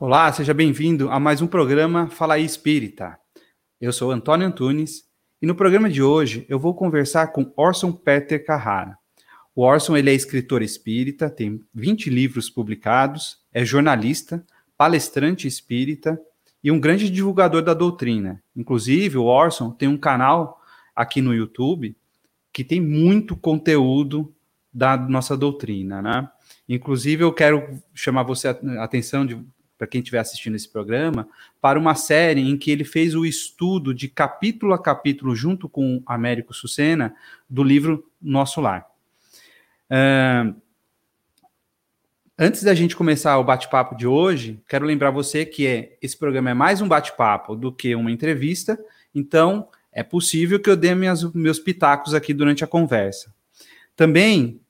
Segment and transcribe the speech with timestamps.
[0.00, 3.18] Olá, seja bem-vindo a mais um programa Fala aí Espírita.
[3.80, 5.02] Eu sou Antônio Antunes
[5.42, 8.96] e no programa de hoje eu vou conversar com Orson Peter Carrara.
[9.56, 16.16] O Orson ele é escritor espírita, tem 20 livros publicados, é jornalista, palestrante espírita
[16.62, 18.40] e um grande divulgador da doutrina.
[18.54, 20.62] Inclusive, o Orson tem um canal
[20.94, 21.96] aqui no YouTube
[22.52, 24.32] que tem muito conteúdo
[24.72, 26.30] da nossa doutrina, né?
[26.68, 29.44] Inclusive, eu quero chamar você a atenção de
[29.78, 31.28] para quem estiver assistindo esse programa,
[31.60, 36.02] para uma série em que ele fez o estudo de capítulo a capítulo, junto com
[36.04, 37.14] Américo Sucena,
[37.48, 38.84] do livro Nosso Lar.
[39.88, 40.54] Uh,
[42.36, 46.50] antes da gente começar o bate-papo de hoje, quero lembrar você que é, esse programa
[46.50, 48.76] é mais um bate-papo do que uma entrevista,
[49.14, 53.32] então é possível que eu dê minhas, meus pitacos aqui durante a conversa.
[53.94, 54.60] Também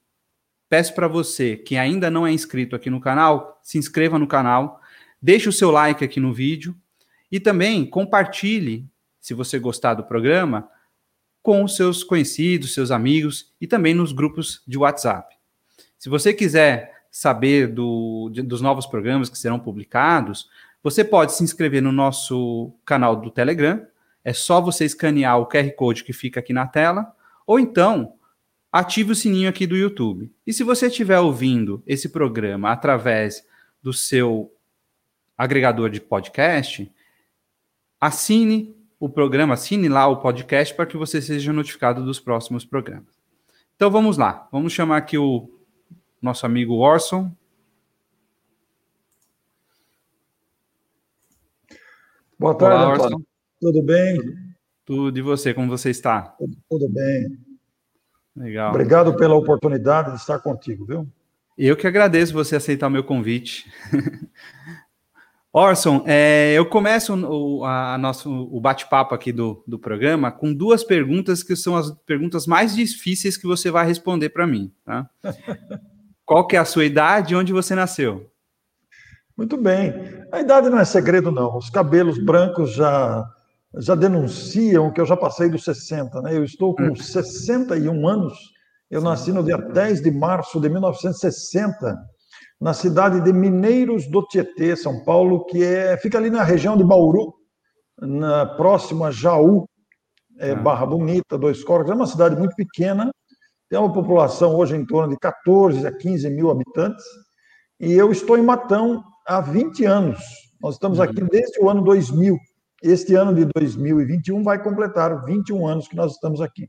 [0.68, 4.80] peço para você que ainda não é inscrito aqui no canal, se inscreva no canal,
[5.20, 6.76] Deixe o seu like aqui no vídeo
[7.30, 8.88] e também compartilhe,
[9.20, 10.68] se você gostar do programa,
[11.42, 15.36] com os seus conhecidos, seus amigos e também nos grupos de WhatsApp.
[15.98, 20.48] Se você quiser saber do, de, dos novos programas que serão publicados,
[20.82, 23.84] você pode se inscrever no nosso canal do Telegram.
[24.24, 27.12] É só você escanear o QR Code que fica aqui na tela,
[27.46, 28.14] ou então
[28.70, 30.32] ative o sininho aqui do YouTube.
[30.46, 33.44] E se você estiver ouvindo esse programa através
[33.82, 34.52] do seu
[35.38, 36.92] agregador de podcast,
[38.00, 43.16] assine o programa, assine lá o podcast para que você seja notificado dos próximos programas.
[43.76, 45.48] Então vamos lá, vamos chamar aqui o
[46.20, 47.30] nosso amigo Orson.
[52.36, 53.22] Boa tarde, Olá, Orson.
[53.60, 54.18] Tudo bem?
[54.84, 56.22] Tudo e você, como você está?
[56.22, 57.38] Tudo, tudo bem.
[58.34, 58.70] Legal.
[58.70, 61.08] Obrigado pela oportunidade de estar contigo, viu?
[61.56, 63.70] Eu que agradeço você aceitar o meu convite.
[65.58, 70.84] Orson, é, eu começo o, a, nosso, o bate-papo aqui do, do programa com duas
[70.84, 74.72] perguntas que são as perguntas mais difíceis que você vai responder para mim.
[74.84, 75.10] Tá?
[76.24, 78.30] Qual que é a sua idade e onde você nasceu?
[79.36, 79.92] Muito bem.
[80.30, 81.56] A idade não é segredo, não.
[81.56, 83.28] Os cabelos brancos já,
[83.78, 86.22] já denunciam que eu já passei dos 60.
[86.22, 86.36] Né?
[86.36, 88.06] Eu estou com 61 hum.
[88.06, 88.38] anos.
[88.88, 91.98] Eu nasci no dia 10 de março de 1960
[92.60, 96.84] na cidade de Mineiros do Tietê, São Paulo, que é, fica ali na região de
[96.84, 97.34] Bauru,
[98.00, 99.68] na próxima Jaú,
[100.38, 100.56] é, ah.
[100.56, 101.90] Barra Bonita, Dois Corcos.
[101.90, 103.10] É uma cidade muito pequena,
[103.68, 107.04] tem uma população hoje em torno de 14 a 15 mil habitantes,
[107.78, 110.18] e eu estou em Matão há 20 anos.
[110.60, 111.28] Nós estamos aqui uhum.
[111.30, 112.36] desde o ano 2000.
[112.82, 116.68] Este ano de 2021 vai completar 21 anos que nós estamos aqui.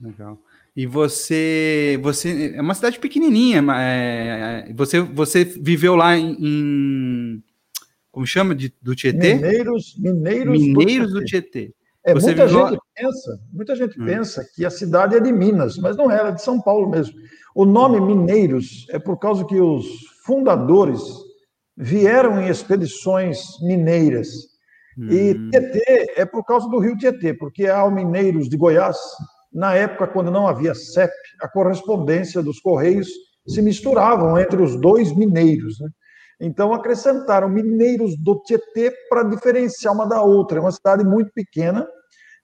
[0.00, 0.38] Legal.
[0.76, 7.42] E você, você é uma cidade pequenininha, é, é, você, você viveu lá em, em
[8.10, 9.34] como chama de, do Tietê?
[9.34, 11.74] Mineiros, Mineiros, Mineiros do Tietê.
[12.04, 14.06] É, muita gente pensa, muita gente hum.
[14.06, 16.88] pensa que a cidade é de Minas, mas não é, ela é de São Paulo
[16.88, 17.14] mesmo.
[17.54, 19.86] O nome Mineiros é por causa que os
[20.24, 21.02] fundadores
[21.76, 24.28] vieram em expedições mineiras.
[24.98, 25.08] Hum.
[25.10, 28.98] E Tietê é por causa do rio Tietê, porque há mineiros de Goiás,
[29.52, 31.12] na época, quando não havia CEP,
[31.42, 33.08] a correspondência dos Correios
[33.46, 35.80] se misturavam entre os dois mineiros.
[35.80, 35.88] Né?
[36.40, 40.58] Então, acrescentaram mineiros do Tietê para diferenciar uma da outra.
[40.58, 41.86] É uma cidade muito pequena.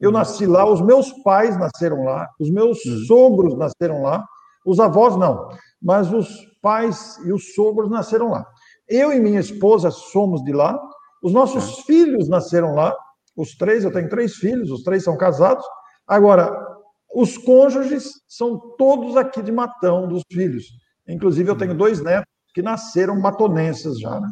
[0.00, 0.16] Eu uhum.
[0.16, 2.98] nasci lá, os meus pais nasceram lá, os meus uhum.
[3.06, 4.24] sogros nasceram lá,
[4.66, 5.48] os avós não,
[5.80, 6.28] mas os
[6.60, 8.44] pais e os sogros nasceram lá.
[8.88, 10.78] Eu e minha esposa somos de lá,
[11.22, 12.94] os nossos filhos nasceram lá,
[13.34, 15.64] os três, eu tenho três filhos, os três são casados.
[16.06, 16.75] Agora,
[17.14, 20.64] os cônjuges são todos aqui de Matão, dos filhos.
[21.08, 21.76] Inclusive, eu tenho uhum.
[21.76, 24.28] dois netos que nasceram matonenses já, né?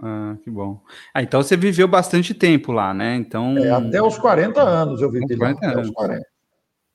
[0.00, 0.80] Ah, que bom.
[1.12, 3.16] Ah, então você viveu bastante tempo lá, né?
[3.16, 3.56] Então...
[3.58, 5.78] É, até os 40 anos eu vivi 40 lá, anos.
[5.78, 6.26] até os 40.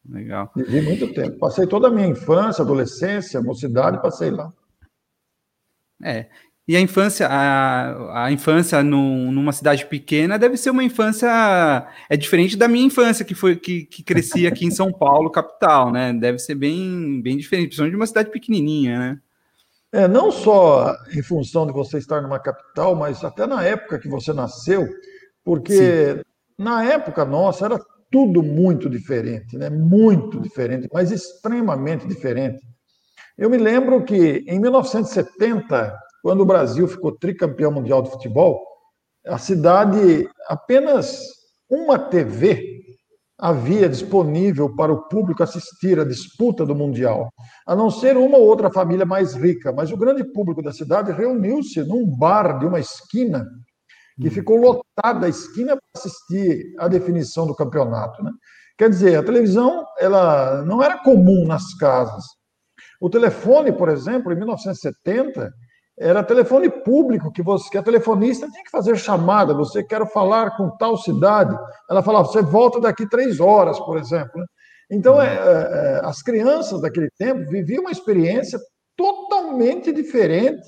[0.09, 0.51] Legal.
[0.55, 1.37] Vivi muito tempo.
[1.37, 4.51] Passei toda a minha infância, adolescência, mocidade, passei lá.
[6.03, 6.29] É,
[6.65, 11.27] e a infância, a, a infância no, numa cidade pequena deve ser uma infância
[12.09, 15.91] é diferente da minha infância que foi que, que cresci aqui em São Paulo, capital,
[15.91, 16.13] né?
[16.13, 19.19] Deve ser bem bem diferente, principalmente de uma cidade pequenininha, né?
[19.91, 24.07] É, não só em função de você estar numa capital, mas até na época que
[24.07, 24.87] você nasceu,
[25.43, 26.21] porque Sim.
[26.57, 29.69] na época nossa era tudo muito diferente, né?
[29.69, 32.61] Muito diferente, mas extremamente diferente.
[33.37, 35.93] Eu me lembro que em 1970
[36.23, 38.65] quando o Brasil ficou tricampeão mundial de futebol,
[39.27, 41.19] a cidade, apenas
[41.69, 42.81] uma TV,
[43.37, 47.29] havia disponível para o público assistir a disputa do Mundial,
[47.67, 51.11] a não ser uma ou outra família mais rica, mas o grande público da cidade
[51.11, 53.45] reuniu-se num bar de uma esquina
[54.21, 54.31] que hum.
[54.31, 58.23] ficou lotada a esquina para assistir a definição do campeonato.
[58.23, 58.31] Né?
[58.77, 62.23] Quer dizer, a televisão ela não era comum nas casas.
[63.01, 65.51] O telefone, por exemplo, em 1970,
[66.03, 69.53] era telefone público que você, que a telefonista tinha que fazer chamada.
[69.53, 71.57] Você quer falar com tal cidade?
[71.89, 74.31] Ela falava, você volta daqui três horas, por exemplo.
[74.35, 74.45] Né?
[74.91, 78.59] Então, é, é, as crianças daquele tempo viviam uma experiência
[78.97, 80.61] totalmente diferente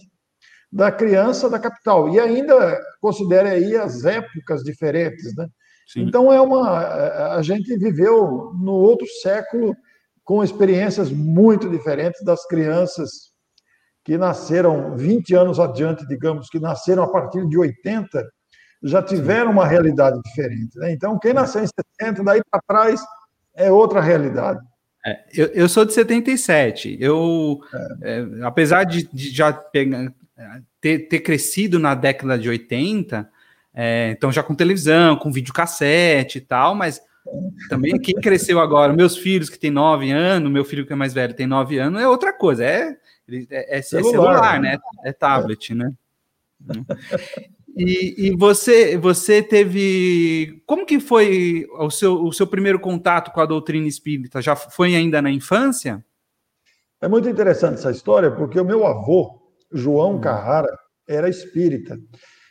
[0.72, 5.48] da criança da capital e ainda considere aí as épocas diferentes, né?
[5.88, 6.02] Sim.
[6.02, 9.76] Então é uma a gente viveu no outro século
[10.24, 13.35] com experiências muito diferentes das crianças
[14.06, 18.24] que nasceram 20 anos adiante, digamos, que nasceram a partir de 80,
[18.84, 20.78] já tiveram uma realidade diferente.
[20.78, 20.94] Né?
[20.94, 21.68] Então, quem nasceu em
[22.00, 23.02] 70, daí para trás,
[23.56, 24.60] é outra realidade.
[25.04, 26.98] É, eu, eu, sou de 77.
[27.00, 27.60] Eu,
[28.04, 28.20] é.
[28.20, 30.14] É, apesar de, de já pegar,
[30.80, 33.28] ter, ter, crescido na década de 80,
[33.74, 37.02] é, então já com televisão, com videocassete e tal, mas
[37.70, 41.14] também quem cresceu agora, meus filhos que têm 9 anos, meu filho que é mais
[41.14, 42.64] velho tem 9 anos, é outra coisa.
[42.64, 42.96] É
[43.50, 44.78] é, é, celular, é celular, né?
[45.04, 45.94] É tablet, né?
[47.78, 50.64] E, e, você, você teve.
[50.66, 54.42] Como que foi o seu, o seu primeiro contato com a doutrina espírita?
[54.42, 56.04] Já foi ainda na infância?
[57.02, 59.42] É muito interessante essa história, porque o meu avô,
[59.74, 60.22] João hum.
[60.22, 60.70] Carrara,
[61.06, 62.00] era espírita.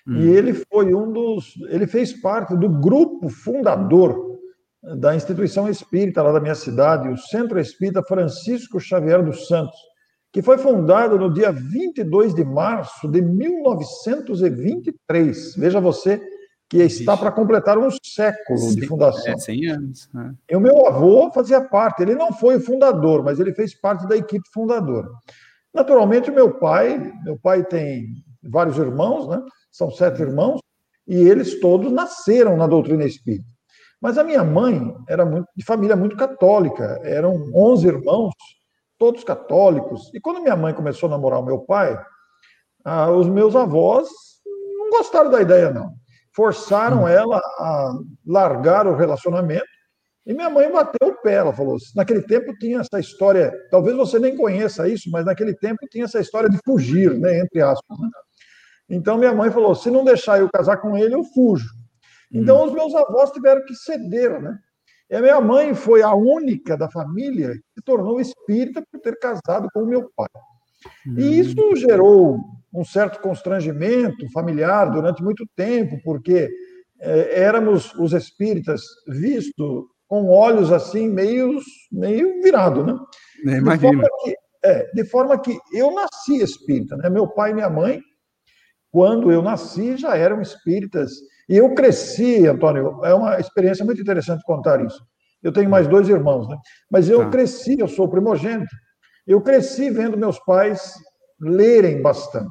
[0.07, 0.21] Hum.
[0.21, 1.55] E ele foi um dos.
[1.71, 4.39] Ele fez parte do grupo fundador
[4.99, 9.79] da instituição espírita lá da minha cidade, o Centro Espírita Francisco Xavier dos Santos
[10.35, 15.55] que foi fundado no dia 22 de março de 1923.
[15.55, 16.21] Veja você
[16.69, 19.33] que está para completar um século Sim, de fundação.
[19.33, 20.11] É, 100 anos.
[20.13, 20.35] Né?
[20.51, 24.09] E o meu avô fazia parte, ele não foi o fundador, mas ele fez parte
[24.09, 25.07] da equipe fundadora.
[25.73, 28.09] Naturalmente, o meu pai, meu pai tem
[28.43, 29.41] vários irmãos, né?
[29.71, 30.59] são sete irmãos,
[31.07, 33.47] e eles todos nasceram na doutrina espírita.
[34.03, 38.35] Mas a minha mãe era muito, de família muito católica, eram 11 irmãos,
[38.99, 40.11] todos católicos.
[40.15, 41.99] E quando minha mãe começou a namorar o meu pai,
[42.85, 44.09] ah, os meus avós
[44.79, 45.95] não gostaram da ideia, não.
[46.35, 47.09] Forçaram hum.
[47.09, 47.93] ela a
[48.27, 49.65] largar o relacionamento.
[50.27, 51.35] E minha mãe bateu o pé.
[51.35, 55.87] Ela falou: naquele tempo tinha essa história, talvez você nem conheça isso, mas naquele tempo
[55.91, 57.99] tinha essa história de fugir, né, entre aspas.
[57.99, 58.09] Né?
[58.89, 61.69] Então minha mãe falou: se não deixar eu casar com ele, eu fujo.
[62.33, 62.65] Então hum.
[62.67, 64.59] os meus avós tiveram que ceder, né?
[65.15, 69.17] E a minha mãe foi a única da família que se tornou espírita por ter
[69.17, 70.27] casado com o meu pai.
[71.07, 71.31] E hum.
[71.31, 72.41] isso gerou
[72.75, 76.51] um certo constrangimento familiar durante muito tempo, porque
[77.01, 81.61] é, éramos os espíritas vistos com olhos assim meio,
[81.93, 82.99] meio virado, né?
[83.45, 84.35] De forma, que,
[84.65, 87.09] é, de forma que eu nasci espírita, né?
[87.09, 88.01] Meu pai e minha mãe,
[88.91, 91.13] quando eu nasci, já eram espíritas
[91.49, 95.05] e eu cresci, Antônio, é uma experiência muito interessante contar isso.
[95.43, 96.57] Eu tenho mais dois irmãos, né?
[96.91, 97.31] Mas eu tá.
[97.31, 98.75] cresci, eu sou primogênito.
[99.27, 100.95] Eu cresci vendo meus pais
[101.39, 102.49] lerem bastante.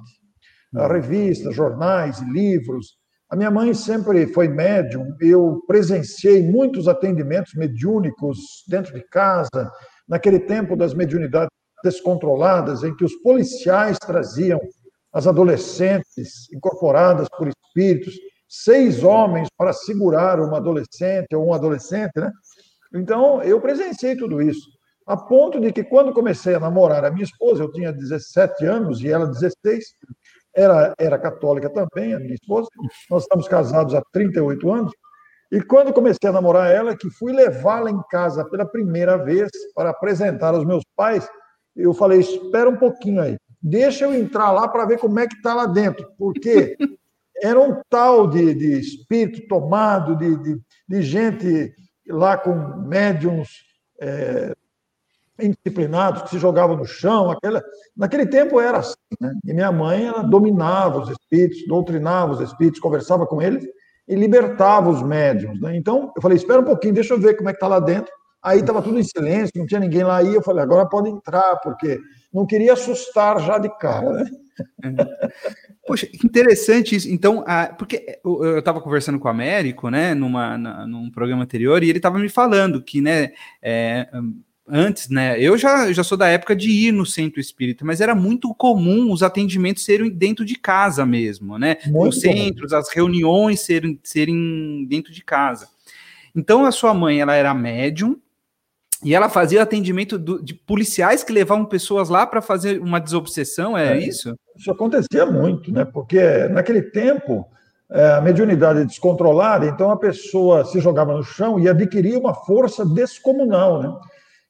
[0.74, 0.88] Hum.
[0.88, 2.98] Revistas, jornais, livros.
[3.30, 5.08] A minha mãe sempre foi médium.
[5.20, 8.38] Eu presenciei muitos atendimentos mediúnicos
[8.68, 9.72] dentro de casa,
[10.08, 11.50] naquele tempo das mediunidades
[11.84, 14.60] descontroladas, em que os policiais traziam
[15.12, 18.16] as adolescentes incorporadas por espíritos
[18.54, 22.32] seis homens para segurar uma adolescente ou um adolescente, né?
[22.94, 24.70] Então, eu presenciei tudo isso.
[25.08, 29.02] A ponto de que, quando comecei a namorar a minha esposa, eu tinha 17 anos
[29.02, 29.84] e ela 16,
[30.56, 32.70] era, era católica também, a minha esposa.
[33.10, 34.94] Nós estamos casados há 38 anos.
[35.52, 39.90] E quando comecei a namorar ela, que fui levá-la em casa pela primeira vez para
[39.90, 41.28] apresentar aos meus pais,
[41.76, 45.36] eu falei: espera um pouquinho aí, deixa eu entrar lá para ver como é que
[45.36, 46.78] está lá dentro, porque
[47.44, 51.74] era um tal de, de espírito tomado, de, de, de, gente
[52.08, 52.56] lá com
[52.88, 53.66] médiums
[54.00, 54.56] é,
[55.38, 57.30] indisciplinados que se jogavam no chão.
[57.30, 57.62] Aquela...
[57.98, 58.96] Naquele tempo era assim.
[59.20, 59.34] Né?
[59.46, 63.66] E minha mãe ela dominava os espíritos, doutrinava os espíritos, conversava com eles
[64.08, 65.60] e libertava os médiums.
[65.60, 65.76] Né?
[65.76, 68.12] Então, eu falei: espera um pouquinho, deixa eu ver como é que está lá dentro.
[68.44, 70.18] Aí estava tudo em silêncio, não tinha ninguém lá.
[70.18, 72.00] Aí eu falei: agora pode entrar, porque
[72.34, 74.12] não queria assustar já de cara.
[74.12, 74.26] Né?
[75.88, 77.10] Poxa, interessante isso.
[77.10, 77.44] Então,
[77.78, 82.00] porque eu estava conversando com o Américo, né, numa, na, num programa anterior, e ele
[82.00, 83.32] estava me falando que, né,
[83.62, 84.08] é,
[84.68, 88.16] antes, né, eu já, já sou da época de ir no centro espírita, mas era
[88.16, 91.78] muito comum os atendimentos serem dentro de casa mesmo, né?
[91.88, 95.68] Muito Os centros, as reuniões serem, serem dentro de casa.
[96.34, 98.18] Então a sua mãe, ela era médium,
[99.04, 103.78] e ela fazia atendimento do, de policiais que levavam pessoas lá para fazer uma desobsessão,
[103.78, 104.36] é, é, isso?
[104.56, 105.86] Isso acontecia muito, né?
[105.86, 107.46] Porque naquele tempo
[107.92, 112.34] é, a mediunidade é descontrolada, então a pessoa se jogava no chão e adquiria uma
[112.34, 113.94] força descomunal, né?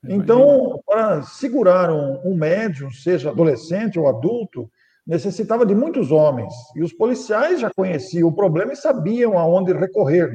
[0.06, 4.70] Então, para segurar um, um médium, seja adolescente ou adulto,
[5.08, 6.54] necessitava de muitos homens.
[6.76, 10.30] E os policiais já conheciam o problema e sabiam aonde recorrer.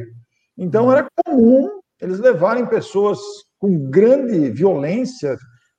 [0.56, 0.92] Então, uhum.
[0.92, 3.18] era comum eles levarem pessoas
[3.58, 5.36] com grande violência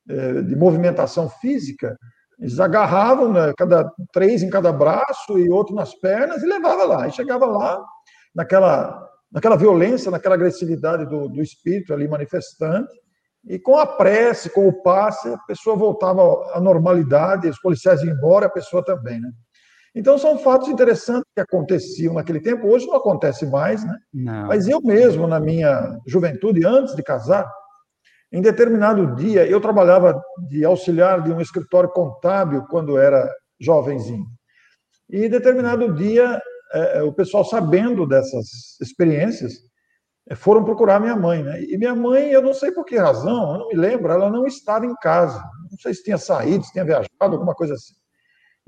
[0.10, 1.98] eh, de movimentação física,
[2.40, 7.08] eles agarravam né, cada três em cada braço e outro nas pernas e levava lá.
[7.08, 7.84] E chegava lá
[8.34, 12.94] naquela naquela violência, naquela agressividade do, do espírito ali manifestante.
[13.48, 16.22] E com a prece, com o passe, a pessoa voltava
[16.54, 19.30] à normalidade, os policiais iam embora, a pessoa também, né?
[19.96, 22.68] Então, são fatos interessantes que aconteciam naquele tempo.
[22.68, 23.98] Hoje não acontece mais, né?
[24.14, 24.48] Não.
[24.48, 27.52] Mas eu mesmo, na minha juventude, antes de casar,
[28.32, 33.28] em determinado dia, eu trabalhava de auxiliar de um escritório contábil quando era
[33.60, 34.26] jovenzinho.
[35.10, 36.40] E em determinado dia,
[36.74, 39.54] é, é, o pessoal, sabendo dessas experiências,
[40.30, 41.42] é, foram procurar minha mãe.
[41.42, 41.64] Né?
[41.64, 44.46] E minha mãe, eu não sei por que razão, eu não me lembro, ela não
[44.46, 45.44] estava em casa.
[45.72, 47.96] Não sei se tinha saído, se tinha viajado, alguma coisa assim.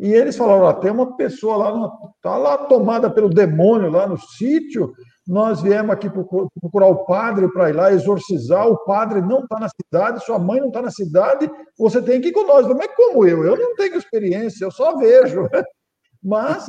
[0.01, 4.17] E eles falaram: ah, tem uma pessoa lá, está lá tomada pelo demônio, lá no
[4.17, 4.91] sítio,
[5.27, 9.69] nós viemos aqui procurar o padre para ir lá exorcizar, o padre não está na
[9.69, 12.65] cidade, sua mãe não está na cidade, você tem que ir com nós.
[12.67, 13.45] Mas como eu?
[13.45, 15.47] Eu não tenho experiência, eu só vejo.
[16.23, 16.65] Mas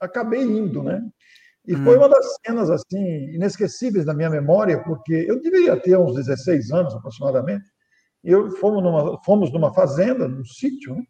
[0.00, 1.02] acabei indo, né?
[1.66, 1.98] E foi hum.
[1.98, 6.94] uma das cenas assim inesquecíveis da minha memória, porque eu deveria ter uns 16 anos
[6.94, 7.64] aproximadamente.
[8.22, 11.02] E eu fomos numa, fomos numa fazenda, num sítio, né?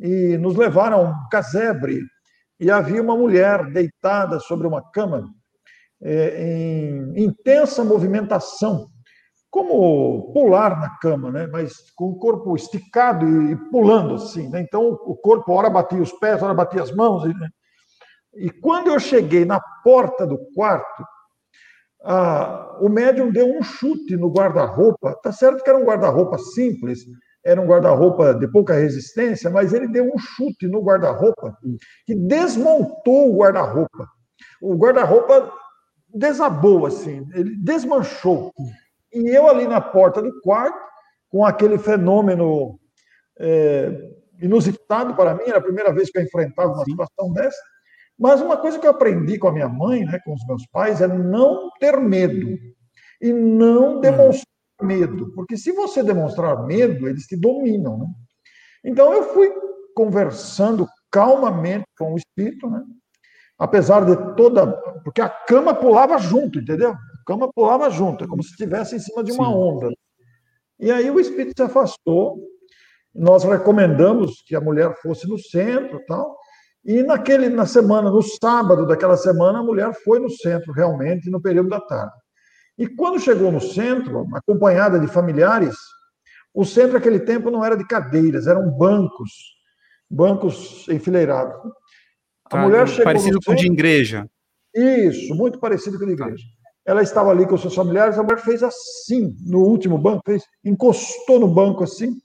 [0.00, 2.00] E nos levaram a um casebre.
[2.58, 5.30] E havia uma mulher deitada sobre uma cama
[6.02, 8.88] é, em intensa movimentação,
[9.50, 11.46] como pular na cama, né?
[11.46, 14.48] mas com o corpo esticado e pulando assim.
[14.48, 14.60] Né?
[14.60, 17.24] Então, o corpo, ora batia os pés, ora batia as mãos.
[17.24, 17.48] E, né?
[18.34, 21.04] e quando eu cheguei na porta do quarto,
[22.80, 25.18] o médium deu um chute no guarda-roupa.
[25.22, 27.00] Tá certo que era um guarda-roupa simples,
[27.44, 31.56] era um guarda-roupa de pouca resistência, mas ele deu um chute no guarda-roupa
[32.06, 34.08] que desmontou o guarda-roupa.
[34.60, 35.52] O guarda-roupa
[36.14, 38.52] desabou, assim, ele desmanchou.
[39.12, 40.78] E eu ali na porta do quarto,
[41.30, 42.78] com aquele fenômeno
[43.38, 43.90] é,
[44.40, 47.58] inusitado para mim, era a primeira vez que eu enfrentava uma situação dessa.
[48.18, 51.00] Mas uma coisa que eu aprendi com a minha mãe, né, com os meus pais,
[51.00, 52.58] é não ter medo
[53.20, 54.00] e não hum.
[54.00, 54.49] demonstrar.
[54.82, 57.98] Medo, porque se você demonstrar medo, eles te dominam.
[57.98, 58.06] Né?
[58.84, 59.50] Então eu fui
[59.94, 62.82] conversando calmamente com o espírito, né?
[63.58, 64.66] apesar de toda.
[65.04, 66.90] Porque a cama pulava junto, entendeu?
[66.90, 69.54] A cama pulava junto, é como se estivesse em cima de uma Sim.
[69.54, 69.88] onda.
[70.78, 72.38] E aí o espírito se afastou.
[73.14, 76.38] Nós recomendamos que a mulher fosse no centro tal.
[76.84, 81.40] E naquele, na semana, no sábado daquela semana, a mulher foi no centro, realmente, no
[81.40, 82.12] período da tarde.
[82.80, 85.76] E quando chegou no centro, acompanhada de familiares,
[86.54, 89.30] o centro naquele tempo não era de cadeiras, eram bancos,
[90.08, 91.54] bancos enfileirados.
[92.46, 94.26] A tá, mulher chegou parecido com o de igreja.
[94.74, 96.24] Isso, muito parecido com o de tá.
[96.24, 96.42] igreja.
[96.42, 96.70] Tá.
[96.86, 101.38] Ela estava ali com seus familiares, a mulher fez assim, no último banco, fez, encostou
[101.38, 102.16] no banco assim,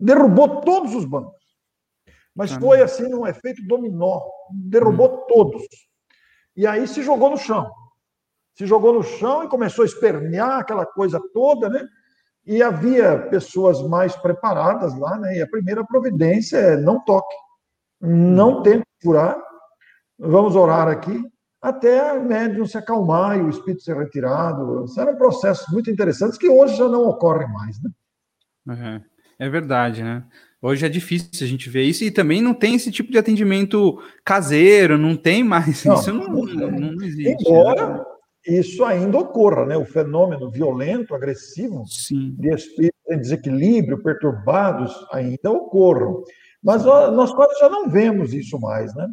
[0.00, 1.36] derrubou todos os bancos.
[2.34, 5.24] Mas ah, foi assim, um efeito dominó, derrubou hum.
[5.28, 5.62] todos.
[6.56, 7.70] E aí se jogou no chão.
[8.58, 11.86] Se jogou no chão e começou a espernear aquela coisa toda, né?
[12.44, 15.36] E havia pessoas mais preparadas lá, né?
[15.36, 17.36] E a primeira providência é não toque,
[18.00, 18.62] não hum.
[18.62, 19.40] tente curar,
[20.18, 21.22] vamos orar aqui,
[21.62, 24.86] até o médium se acalmar e o espírito ser retirado.
[24.98, 27.90] Eram processos muito interessantes que hoje já não ocorrem mais, né?
[28.66, 29.00] Uhum.
[29.38, 30.24] É verdade, né?
[30.60, 34.02] Hoje é difícil a gente ver isso e também não tem esse tipo de atendimento
[34.24, 35.84] caseiro, não tem mais.
[35.84, 37.48] Não, isso não, não, não existe.
[37.48, 38.04] Embora né?
[38.48, 39.76] Isso ainda ocorra, né?
[39.76, 42.34] O fenômeno violento, agressivo, Sim.
[42.38, 46.22] de espíritos em desequilíbrio, perturbados, ainda ocorram.
[46.62, 49.08] Mas nós quase já não vemos isso mais, né?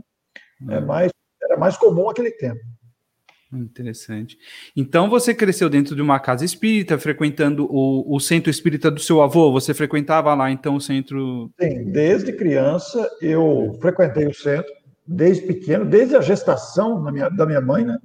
[0.70, 0.86] É hum.
[0.86, 1.12] mais,
[1.44, 2.60] era mais comum aquele tempo.
[3.54, 4.38] Interessante.
[4.76, 9.22] Então você cresceu dentro de uma casa espírita, frequentando o, o centro espírita do seu
[9.22, 9.52] avô?
[9.52, 11.50] Você frequentava lá então o centro?
[11.60, 14.72] Sim, desde criança eu frequentei o centro,
[15.08, 17.98] desde pequeno, desde a gestação da minha, da minha mãe, né?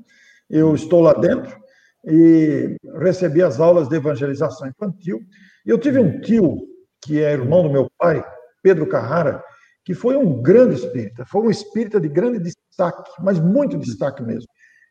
[0.50, 1.56] Eu estou lá dentro
[2.04, 5.20] e recebi as aulas de evangelização infantil.
[5.64, 6.58] Eu tive um tio
[7.02, 8.24] que é irmão do meu pai,
[8.62, 9.42] Pedro Carrara,
[9.84, 14.48] que foi um grande espírita, foi um espírita de grande destaque, mas muito destaque mesmo.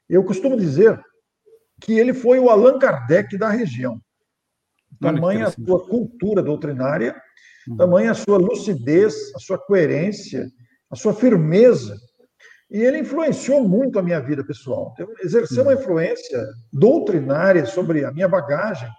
[0.10, 1.00] Eu costumo dizer
[1.80, 4.00] que ele foi o Allan Kardec da região.
[5.00, 7.16] Tamanha a sua cultura doutrinária,
[7.68, 7.78] uhum.
[7.78, 10.48] tamanha a sua lucidez, a sua coerência,
[10.90, 11.96] a sua firmeza.
[12.70, 14.94] E ele influenciou muito a minha vida pessoal.
[15.24, 15.80] Exerceu uma uhum.
[15.80, 18.90] influência doutrinária sobre a minha bagagem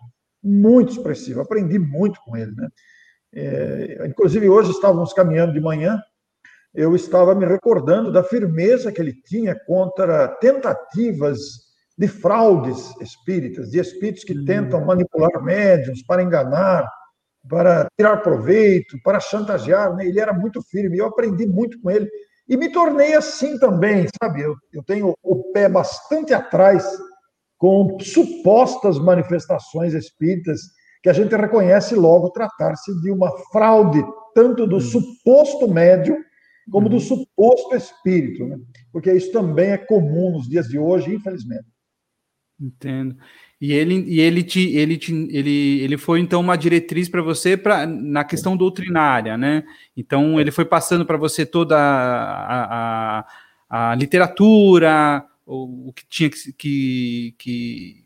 [0.42, 1.42] muito expressiva.
[1.42, 2.52] Aprendi muito com ele.
[2.52, 2.68] Né?
[3.32, 6.02] É, inclusive, hoje estávamos caminhando de manhã,
[6.74, 11.38] eu estava me recordando da firmeza que ele tinha contra tentativas
[11.98, 16.88] de fraudes espíritas, de espíritos que tentam manipular médiums para enganar,
[17.48, 19.94] para tirar proveito, para chantagear.
[19.94, 20.06] Né?
[20.06, 22.08] Ele era muito firme, eu aprendi muito com ele.
[22.50, 24.42] E me tornei assim também, sabe?
[24.42, 26.84] Eu, eu tenho o pé bastante atrás
[27.56, 30.60] com supostas manifestações espíritas
[31.00, 34.04] que a gente reconhece logo tratar-se de uma fraude,
[34.34, 34.80] tanto do hum.
[34.80, 36.16] suposto médium
[36.72, 37.00] como do hum.
[37.00, 38.58] suposto espírito, né?
[38.92, 41.66] porque isso também é comum nos dias de hoje, infelizmente.
[42.60, 43.16] Entendo.
[43.60, 47.56] E ele, e ele, te, ele, te, ele, ele foi então uma diretriz para você
[47.56, 49.64] pra, na questão doutrinária, né?
[49.96, 53.24] Então ele foi passando para você toda a,
[53.68, 58.04] a, a literatura, o, o, que tinha que, que, que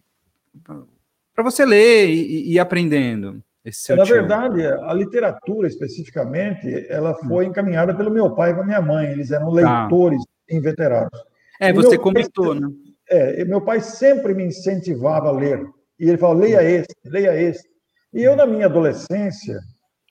[1.34, 3.42] para você ler e, e ir aprendendo.
[3.64, 7.28] É, na verdade, a literatura especificamente, ela hum.
[7.28, 9.06] foi encaminhada pelo meu pai e pela minha mãe.
[9.10, 9.82] Eles eram tá.
[9.82, 10.54] leitores ah.
[10.54, 11.20] inveterados.
[11.60, 12.68] É, você comentou, né?
[13.08, 15.64] É, meu pai sempre me incentivava a ler.
[15.98, 17.68] E ele falava, leia este, leia este.
[18.12, 19.58] E eu, na minha adolescência,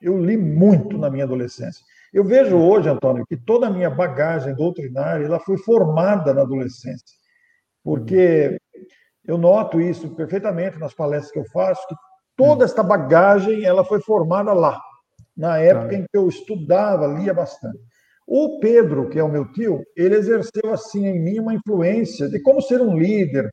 [0.02, 1.84] eu li muito na minha adolescência.
[2.14, 7.18] Eu vejo hoje, Antônio, que toda a minha bagagem doutrinária ela foi formada na adolescência.
[7.84, 8.58] Porque
[9.26, 11.96] eu noto isso perfeitamente nas palestras que eu faço, que
[12.36, 14.80] toda esta bagagem ela foi formada lá,
[15.36, 17.80] na época em que eu estudava, lia bastante.
[18.28, 22.42] O Pedro, que é o meu tio, ele exerceu assim em mim uma influência de
[22.42, 23.50] como ser um líder,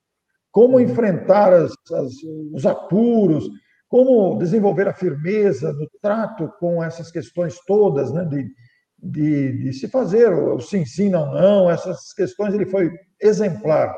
[0.51, 0.81] como uhum.
[0.81, 2.13] enfrentar as, as,
[2.53, 3.49] os apuros,
[3.89, 8.49] como desenvolver a firmeza no trato com essas questões todas, né, de,
[8.97, 13.93] de, de se fazer o sim, sim, não, não, essas questões ele foi exemplar.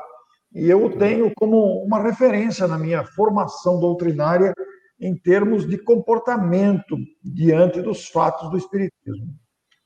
[0.54, 4.54] E eu o tenho como uma referência na minha formação doutrinária
[5.00, 9.34] em termos de comportamento diante dos fatos do Espiritismo.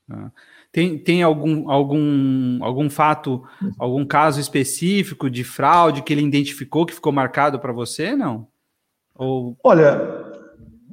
[0.09, 0.31] Ah.
[0.71, 3.43] Tem, tem algum, algum, algum fato,
[3.77, 8.47] algum caso específico de fraude que ele identificou que ficou marcado para você, não?
[9.15, 9.57] Ou...
[9.63, 9.99] Olha,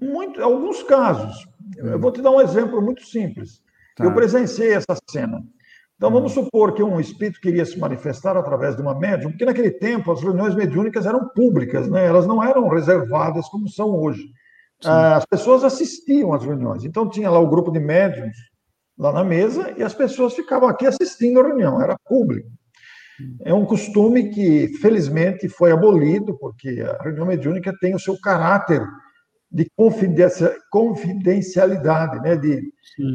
[0.00, 1.46] muito, alguns casos.
[1.76, 3.62] Eu vou te dar um exemplo muito simples.
[3.96, 4.04] Tá.
[4.04, 5.42] Eu presenciei essa cena.
[5.96, 6.44] Então, vamos uhum.
[6.44, 10.20] supor que um espírito queria se manifestar através de uma médium, porque naquele tempo as
[10.20, 12.04] reuniões mediúnicas eram públicas, né?
[12.04, 14.22] elas não eram reservadas como são hoje.
[14.80, 14.90] Sim.
[14.90, 16.84] As pessoas assistiam às reuniões.
[16.84, 18.36] Então, tinha lá o grupo de médiums
[18.98, 22.48] lá na mesa e as pessoas ficavam aqui assistindo a reunião, era público.
[23.44, 28.82] É um costume que, felizmente, foi abolido, porque a reunião mediúnica tem o seu caráter
[29.50, 29.70] de
[30.68, 32.36] confidencialidade, né?
[32.36, 32.60] de,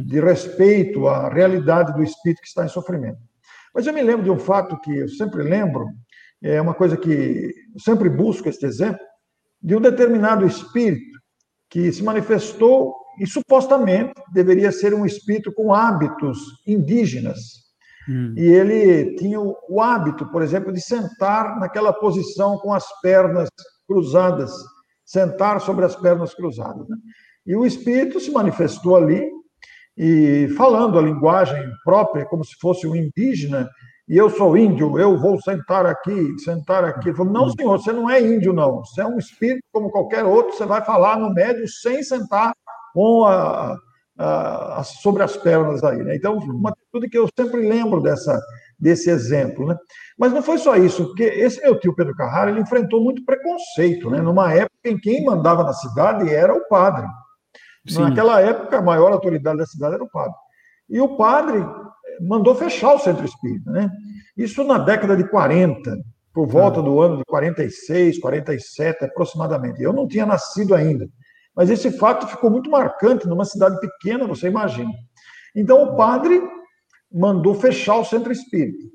[0.05, 3.19] de respeito à realidade do espírito que está em sofrimento.
[3.75, 5.85] Mas eu me lembro de um fato que eu sempre lembro,
[6.41, 9.01] é uma coisa que eu sempre busco este exemplo,
[9.61, 11.19] de um determinado espírito
[11.69, 17.39] que se manifestou e supostamente deveria ser um espírito com hábitos indígenas.
[18.07, 18.33] Hum.
[18.37, 23.49] E ele tinha o, hábito, por exemplo, de sentar naquela posição com as pernas
[23.87, 24.51] cruzadas,
[25.05, 26.87] sentar sobre as pernas cruzadas.
[26.87, 26.97] Né?
[27.45, 29.27] E o espírito se manifestou ali
[29.97, 33.69] e falando a linguagem própria, como se fosse um indígena,
[34.07, 37.09] e eu sou índio, eu vou sentar aqui, sentar aqui.
[37.09, 38.79] Ele falou, não, senhor, você não é índio, não.
[38.79, 42.53] Você é um espírito como qualquer outro, você vai falar no médio sem sentar
[42.93, 43.77] com a,
[44.17, 46.03] a, a, sobre as pernas aí.
[46.03, 46.15] Né?
[46.15, 48.39] Então, uma atitude que eu sempre lembro dessa,
[48.77, 49.67] desse exemplo.
[49.67, 49.77] Né?
[50.17, 54.09] Mas não foi só isso, porque esse meu tio Pedro Carrara ele enfrentou muito preconceito,
[54.09, 54.21] né?
[54.21, 57.07] numa época em que quem mandava na cidade era o padre.
[57.87, 58.01] Sim.
[58.01, 60.35] Naquela época, a maior autoridade da cidade era o padre.
[60.89, 61.65] E o padre
[62.21, 63.71] mandou fechar o centro espírita.
[63.71, 63.89] Né?
[64.37, 65.95] Isso na década de 40,
[66.33, 69.81] por volta do ano de 46, 47 aproximadamente.
[69.81, 71.07] Eu não tinha nascido ainda.
[71.55, 74.91] Mas esse fato ficou muito marcante numa cidade pequena, você imagina.
[75.55, 76.41] Então o padre
[77.11, 78.85] mandou fechar o centro espírita,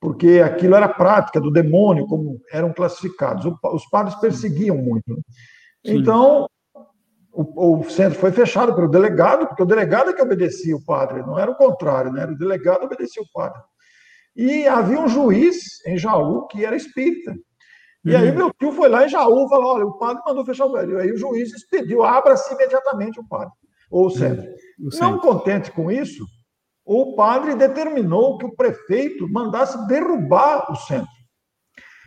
[0.00, 3.50] porque aquilo era prática do demônio, como eram classificados.
[3.72, 5.18] Os padres perseguiam muito.
[5.84, 6.46] Então
[7.32, 11.22] o, o, centro foi fechado pelo delegado, porque o delegado é que obedecia o padre,
[11.22, 12.22] não era o contrário, né?
[12.22, 13.62] era o delegado que obedecia o padre.
[14.36, 17.34] E havia um juiz em Jaú que era espírita.
[18.04, 18.36] E aí uhum.
[18.36, 20.98] meu tio foi lá em Jaú falou: olha, o padre mandou fechar o velho.
[20.98, 23.52] Aí o juiz expediu, abra-se imediatamente o padre,
[23.90, 24.46] ou o centro.
[24.78, 24.90] Uhum.
[25.00, 26.24] Não contente com isso,
[26.84, 31.20] o padre determinou que o prefeito mandasse derrubar o centro.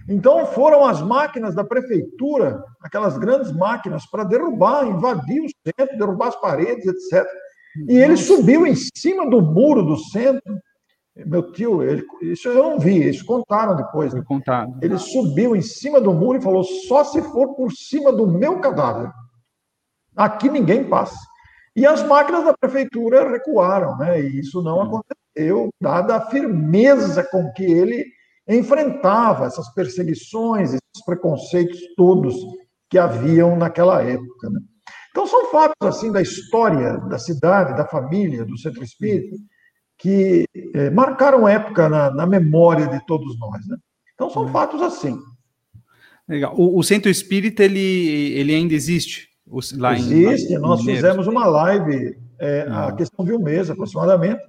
[0.10, 6.28] Então foram as máquinas da prefeitura, aquelas grandes máquinas, para derrubar, invadir o centro, derrubar
[6.28, 7.26] as paredes, etc.
[7.88, 10.60] E ele subiu em cima do muro do centro.
[11.16, 14.14] Meu tio, ele, isso eu não vi, eles contaram depois.
[14.14, 14.24] Né?
[14.26, 14.74] Contado.
[14.82, 18.60] Ele subiu em cima do muro e falou: só se for por cima do meu
[18.60, 19.12] cadáver.
[20.16, 21.18] Aqui ninguém passa.
[21.76, 24.22] E as máquinas da prefeitura recuaram, né?
[24.22, 28.06] E isso não aconteceu, dada a firmeza com que ele
[28.48, 32.36] enfrentava essas perseguições, esses preconceitos todos
[32.90, 34.50] que haviam naquela época.
[34.50, 34.60] Né?
[35.10, 39.36] Então, são fatos assim da história da cidade, da família, do centro espírita,
[40.04, 43.66] que é, marcaram época na, na, memória de todos nós.
[43.66, 43.78] Né?
[44.14, 44.52] Então, são uhum.
[44.52, 45.18] fatos assim.
[46.28, 46.54] Legal.
[46.58, 49.30] O, o, centro espírita, ele, ele ainda existe?
[49.78, 50.56] Lá existe.
[50.56, 52.96] Em, nós fizemos uma live, é, a uhum.
[52.98, 54.42] questão de um mês aproximadamente,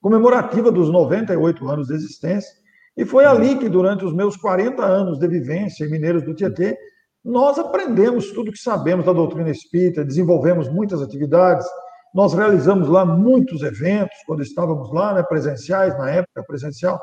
[0.00, 2.52] comemorativa dos 98 anos de existência.
[2.96, 6.78] E foi ali que, durante os meus 40 anos de vivência em Mineiros do Tietê,
[7.24, 11.66] nós aprendemos tudo que sabemos da doutrina espírita, desenvolvemos muitas atividades,
[12.14, 17.00] nós realizamos lá muitos eventos, quando estávamos lá, né, presenciais, na época presencial,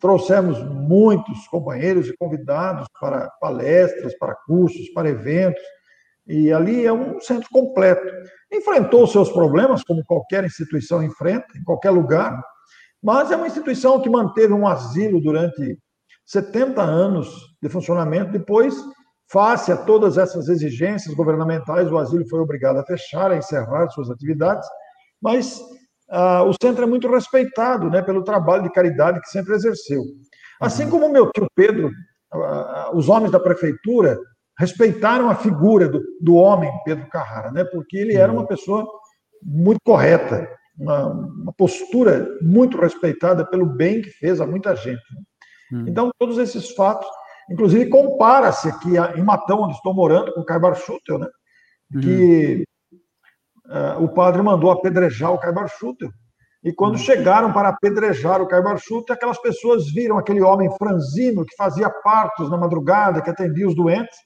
[0.00, 5.62] trouxemos muitos companheiros e convidados para palestras, para cursos, para eventos,
[6.26, 8.06] e ali é um centro completo.
[8.52, 12.38] Enfrentou seus problemas, como qualquer instituição enfrenta, em qualquer lugar,
[13.02, 15.78] mas é uma instituição que manteve um asilo durante
[16.26, 17.28] 70 anos
[17.62, 18.32] de funcionamento.
[18.32, 18.74] Depois,
[19.30, 24.10] face a todas essas exigências governamentais, o asilo foi obrigado a fechar, a encerrar suas
[24.10, 24.66] atividades.
[25.20, 25.60] Mas
[26.10, 30.02] ah, o centro é muito respeitado né, pelo trabalho de caridade que sempre exerceu.
[30.60, 30.90] Assim uhum.
[30.90, 31.90] como meu tio Pedro,
[32.32, 34.18] ah, os homens da prefeitura
[34.58, 38.46] respeitaram a figura do, do homem Pedro Carrara, né, porque ele era uma uhum.
[38.46, 38.86] pessoa
[39.42, 45.02] muito correta, uma, uma, postura muito respeitada pelo bem que fez a muita gente.
[45.72, 45.84] Hum.
[45.86, 47.08] Então, todos esses fatos,
[47.50, 51.28] inclusive compara-se aqui em Matão, onde estou morando, com Caibar Schutel, né?
[52.00, 52.64] Que
[53.66, 56.10] uh, o padre mandou apedrejar o Caibar Schutel.
[56.62, 56.98] E quando hum.
[56.98, 62.50] chegaram para apedrejar o Caibar Schutel, aquelas pessoas viram aquele homem franzino que fazia partos
[62.50, 64.16] na madrugada, que atendia os doentes.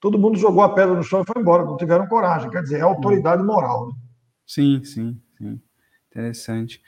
[0.00, 2.50] Todo mundo jogou a pedra no chão e foi embora, não tiveram coragem.
[2.50, 3.86] Quer dizer, é autoridade moral.
[3.86, 3.92] Né?
[4.46, 5.20] Sim, sim.
[6.14, 6.80] Interessante.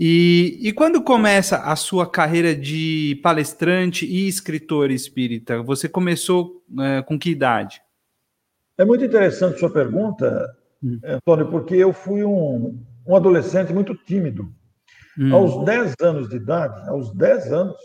[0.00, 5.62] E, e quando começa a sua carreira de palestrante e escritor espírita?
[5.62, 7.82] Você começou é, com que idade?
[8.78, 10.98] É muito interessante sua pergunta, hum.
[11.04, 14.50] Antônio, porque eu fui um, um adolescente muito tímido.
[15.18, 15.34] Hum.
[15.34, 17.76] Aos 10 anos de idade, aos 10 anos,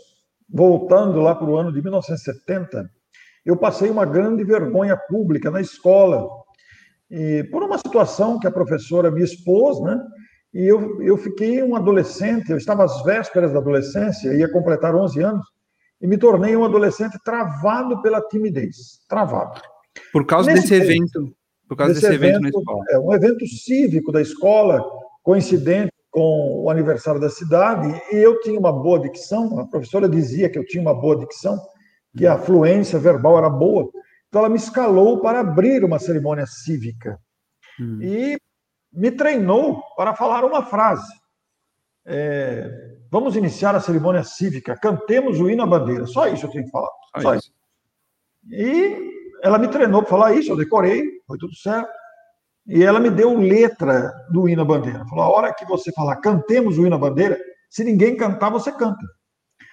[0.48, 2.90] voltando lá para o ano de 1970,
[3.44, 6.26] eu passei uma grande vergonha pública na escola.
[7.10, 10.02] E por uma situação que a professora me expôs, né?
[10.52, 15.20] E eu, eu fiquei um adolescente, eu estava às vésperas da adolescência, ia completar 11
[15.20, 15.46] anos,
[16.00, 19.60] e me tornei um adolescente travado pela timidez, travado.
[20.12, 21.36] Por causa Nesse desse evento,
[21.68, 22.84] por causa desse, desse evento, evento, na escola.
[22.90, 24.82] É um evento cívico da escola,
[25.22, 30.48] coincidente com o aniversário da cidade, e eu tinha uma boa dicção, a professora dizia
[30.48, 31.60] que eu tinha uma boa dicção,
[32.16, 33.88] que a fluência verbal era boa,
[34.28, 37.18] então ela me escalou para abrir uma cerimônia cívica.
[37.80, 37.98] Hum.
[38.02, 38.38] E
[38.92, 41.12] me treinou para falar uma frase.
[42.04, 46.06] É, vamos iniciar a cerimônia cívica, cantemos o hino à bandeira.
[46.06, 46.90] Só isso eu tenho que falar.
[47.16, 47.50] Só, só isso.
[47.50, 47.58] isso.
[48.50, 49.08] E
[49.42, 51.90] ela me treinou para falar isso, eu decorei, foi tudo certo.
[52.66, 55.04] E ela me deu letra do hino à bandeira.
[55.06, 57.38] Falou: a hora que você falar cantemos o hino à bandeira,
[57.70, 59.04] se ninguém cantar, você canta.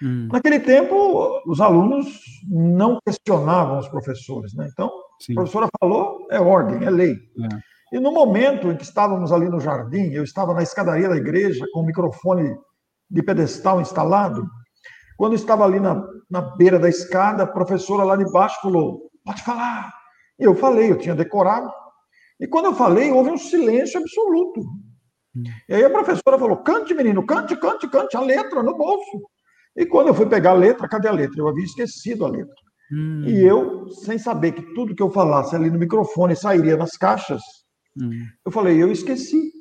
[0.01, 0.27] Hum.
[0.31, 4.69] Naquele tempo, os alunos não questionavam os professores, né?
[4.71, 5.33] Então, Sim.
[5.33, 7.13] a professora falou, é ordem, é lei.
[7.13, 7.74] É.
[7.95, 11.65] E no momento em que estávamos ali no jardim, eu estava na escadaria da igreja
[11.71, 12.53] com o microfone
[13.09, 14.45] de pedestal instalado.
[15.15, 19.41] Quando estava ali na, na beira da escada, a professora lá de baixo falou: Pode
[19.43, 19.93] falar.
[20.37, 21.71] E eu falei, eu tinha decorado.
[22.37, 24.59] E quando eu falei, houve um silêncio absoluto.
[25.69, 29.21] E aí a professora falou: Cante, menino, cante, cante, cante, a letra no bolso.
[29.73, 31.39] E quando eu fui pegar a letra, cadê a letra?
[31.39, 32.55] Eu havia esquecido a letra.
[32.91, 33.23] Hum.
[33.25, 37.41] E eu, sem saber que tudo que eu falasse ali no microfone sairia nas caixas,
[37.99, 38.25] Hum.
[38.45, 39.51] Eu falei, eu esqueci.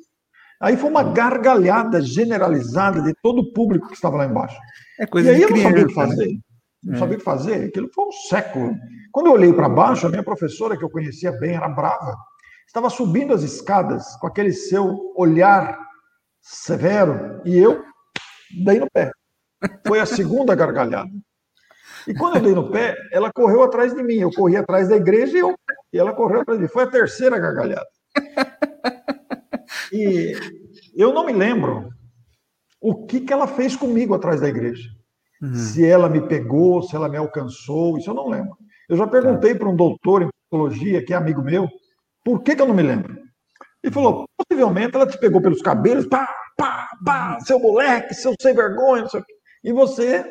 [0.61, 4.57] Aí foi uma gargalhada generalizada de todo o público que estava lá embaixo.
[4.99, 6.27] É coisa e aí eu não sabia o que fazer.
[6.27, 6.39] Né?
[6.83, 6.97] Não é.
[6.97, 7.65] sabia o que fazer.
[7.65, 8.75] Aquilo foi um século.
[9.11, 12.15] Quando eu olhei para baixo, a minha professora, que eu conhecia bem, era brava.
[12.67, 15.77] Estava subindo as escadas com aquele seu olhar
[16.41, 17.83] severo e eu
[18.63, 19.11] dei no pé.
[19.85, 21.09] Foi a segunda gargalhada.
[22.07, 24.15] E quando eu dei no pé, ela correu atrás de mim.
[24.15, 25.55] Eu corri atrás da igreja e, eu,
[25.91, 26.71] e ela correu atrás de mim.
[26.71, 27.87] Foi a terceira gargalhada.
[29.91, 30.33] E
[30.95, 31.89] eu não me lembro
[32.81, 34.89] o que, que ela fez comigo atrás da igreja.
[35.41, 35.53] Uhum.
[35.55, 38.57] Se ela me pegou, se ela me alcançou, isso eu não lembro.
[38.89, 39.59] Eu já perguntei tá.
[39.59, 41.67] para um doutor em psicologia, que é amigo meu,
[42.23, 43.17] por que, que eu não me lembro?
[43.83, 48.53] Ele falou: possivelmente ela te pegou pelos cabelos, pá, pá, pá, seu moleque, seu sem
[48.53, 49.33] vergonha, não sei o quê.
[49.63, 50.25] E você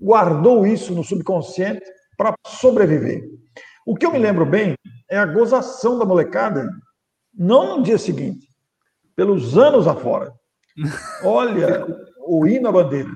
[0.00, 1.84] guardou isso no subconsciente
[2.16, 3.22] para sobreviver.
[3.86, 4.74] O que eu me lembro bem
[5.10, 6.68] é a gozação da molecada,
[7.34, 8.46] não no dia seguinte,
[9.16, 10.32] pelos anos afora.
[11.24, 11.86] Olha,
[12.26, 13.10] o hino à bandeira.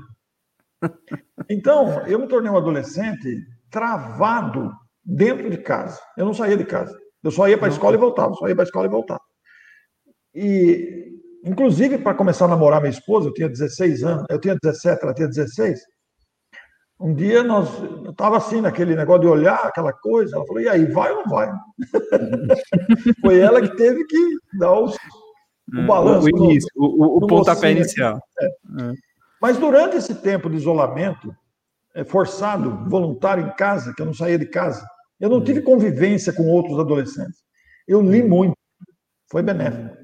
[1.49, 4.73] Então, eu me tornei um adolescente travado
[5.05, 5.99] dentro de casa.
[6.17, 6.97] Eu não saía de casa.
[7.23, 9.21] Eu só ia para a escola e voltava, só ia para a escola e voltava.
[10.35, 11.13] E,
[11.45, 15.15] inclusive, para começar a namorar minha esposa, eu tinha 16 anos, eu tinha 17, ela
[15.15, 15.81] tinha 16.
[16.99, 20.69] Um dia nós, eu estava assim, naquele negócio de olhar, aquela coisa, ela falou, e
[20.69, 21.53] aí, vai ou não vai?
[23.21, 24.97] Foi ela que teve que dar os,
[25.75, 26.27] o é, balanço.
[26.27, 28.19] O, início, no, o, o pontapé inicial.
[28.41, 28.47] É.
[28.47, 28.93] É.
[29.43, 31.35] Mas durante esse tempo de isolamento,
[31.95, 34.87] é, forçado, voluntário em casa, que eu não saía de casa,
[35.21, 37.45] eu não tive convivência com outros adolescentes.
[37.87, 38.57] Eu li muito,
[39.31, 39.97] foi benéfico.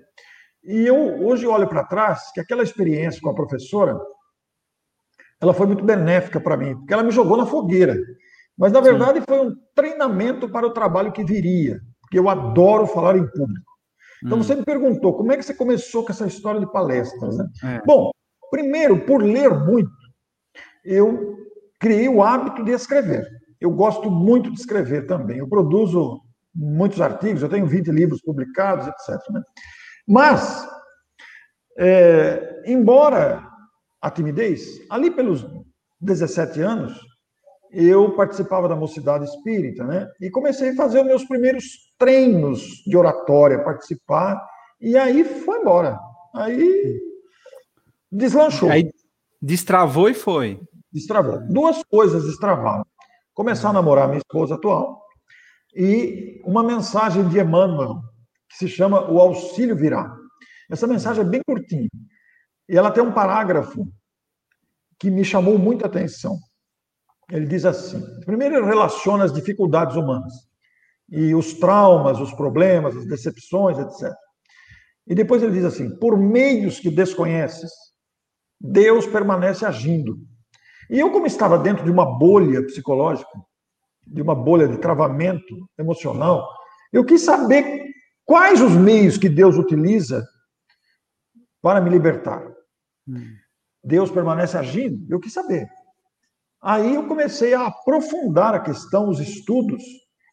[0.64, 3.98] E eu hoje olho para trás que aquela experiência com a professora,
[5.42, 7.98] ela foi muito benéfica para mim, porque ela me jogou na fogueira.
[8.56, 9.24] Mas na verdade Sim.
[9.28, 13.72] foi um treinamento para o trabalho que viria, porque eu adoro falar em público.
[14.24, 14.42] Então hum.
[14.42, 17.46] você me perguntou como é que você começou com essa história de palestras, né?
[17.64, 17.82] É.
[17.84, 18.10] Bom,
[18.50, 19.90] primeiro por ler muito,
[20.84, 21.36] eu
[21.80, 23.26] criei o hábito de escrever.
[23.60, 25.38] Eu gosto muito de escrever também.
[25.38, 26.20] Eu produzo
[26.54, 29.18] muitos artigos, eu tenho 20 livros publicados, etc.
[29.30, 29.42] Né?
[30.06, 30.68] Mas,
[31.78, 33.51] é, embora
[34.02, 35.46] a timidez, ali pelos
[36.00, 37.00] 17 anos,
[37.70, 40.10] eu participava da mocidade espírita, né?
[40.20, 41.64] E comecei a fazer os meus primeiros
[41.96, 44.44] treinos de oratória, participar,
[44.80, 45.98] e aí foi embora.
[46.34, 47.00] Aí
[48.10, 48.68] deslanchou.
[48.70, 48.90] Aí
[49.40, 50.60] destravou e foi.
[50.92, 51.40] Destravou.
[51.48, 52.84] Duas coisas destravaram.
[53.32, 55.00] Começar a namorar minha esposa atual
[55.74, 58.02] e uma mensagem de Emmanuel,
[58.50, 60.14] que se chama O Auxílio Virá.
[60.70, 61.88] Essa mensagem é bem curtinha.
[62.72, 63.86] E ela tem um parágrafo
[64.98, 66.38] que me chamou muita atenção.
[67.30, 70.32] Ele diz assim: primeiro, ele relaciona as dificuldades humanas
[71.10, 74.10] e os traumas, os problemas, as decepções, etc.
[75.06, 77.70] E depois ele diz assim: por meios que desconheces,
[78.58, 80.16] Deus permanece agindo.
[80.88, 83.38] E eu, como estava dentro de uma bolha psicológica,
[84.06, 86.48] de uma bolha de travamento emocional,
[86.90, 87.84] eu quis saber
[88.24, 90.26] quais os meios que Deus utiliza
[91.60, 92.42] para me libertar.
[93.08, 93.34] Hum.
[93.84, 95.04] Deus permanece agindo?
[95.12, 95.68] Eu quis saber.
[96.62, 99.82] Aí eu comecei a aprofundar a questão, os estudos,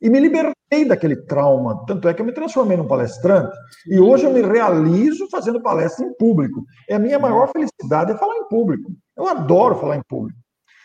[0.01, 1.83] e me libertei daquele trauma.
[1.87, 3.55] Tanto é que eu me transformei num palestrante,
[3.87, 6.63] e hoje eu me realizo fazendo palestra em público.
[6.87, 8.91] É a minha maior felicidade é falar em público.
[9.17, 10.39] Eu adoro falar em público.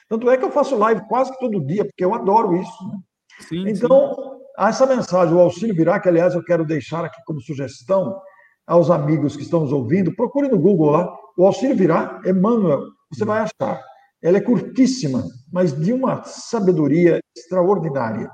[0.09, 2.89] Tanto é que eu faço live quase que todo dia, porque eu adoro isso.
[2.89, 2.99] Né?
[3.41, 4.67] Sim, então, sim.
[4.67, 8.19] essa mensagem, o auxílio virá, que aliás eu quero deixar aqui como sugestão
[8.67, 13.25] aos amigos que estão nos ouvindo, procure no Google lá, o auxílio virá, Emmanuel, você
[13.25, 13.81] vai achar.
[14.23, 18.31] Ela é curtíssima, mas de uma sabedoria extraordinária.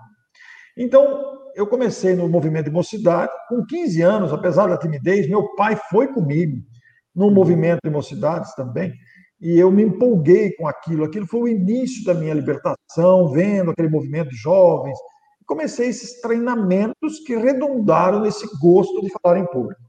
[0.76, 5.76] Então, eu comecei no movimento de mocidade, com 15 anos, apesar da timidez, meu pai
[5.90, 6.56] foi comigo
[7.14, 8.92] no movimento de mocidades também,
[9.40, 11.04] e eu me empolguei com aquilo.
[11.04, 14.98] Aquilo foi o início da minha libertação, vendo aquele movimento de jovens.
[15.46, 19.80] Comecei esses treinamentos que redundaram nesse gosto de falar em público.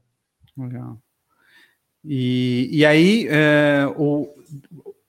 [0.64, 0.98] Legal.
[2.04, 4.28] E, e aí, é, o,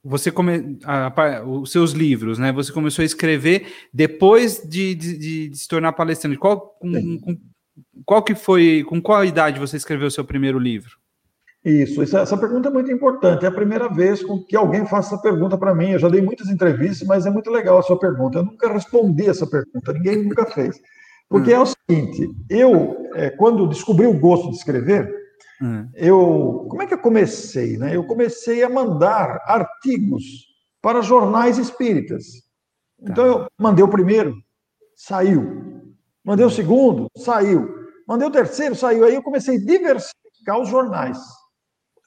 [0.04, 2.52] você come, a, os seus livros, né?
[2.52, 6.38] Você começou a escrever depois de, de, de se tornar palestrante.
[6.38, 7.38] Qual, com, com,
[8.06, 10.98] qual que foi, com qual idade você escreveu o seu primeiro livro?
[11.63, 13.46] Isso, essa pergunta é muito importante.
[13.46, 15.92] É a primeira vez que alguém faz essa pergunta para mim.
[15.92, 18.39] Eu já dei muitas entrevistas, mas é muito legal a sua pergunta.
[18.39, 20.82] Eu nunca respondi essa pergunta, ninguém nunca fez.
[21.30, 21.56] Porque hum.
[21.56, 25.10] é o seguinte: eu, é, quando descobri o gosto de escrever,
[25.63, 25.89] hum.
[25.95, 26.67] eu.
[26.69, 27.78] Como é que eu comecei?
[27.78, 27.95] Né?
[27.95, 30.23] Eu comecei a mandar artigos
[30.82, 32.26] para jornais espíritas.
[33.02, 34.36] Então eu mandei o primeiro,
[34.95, 35.82] saiu.
[36.23, 37.69] Mandei o segundo, saiu.
[38.08, 39.06] Mandei o terceiro, saiu.
[39.06, 41.17] Aí eu comecei a diversificar os jornais.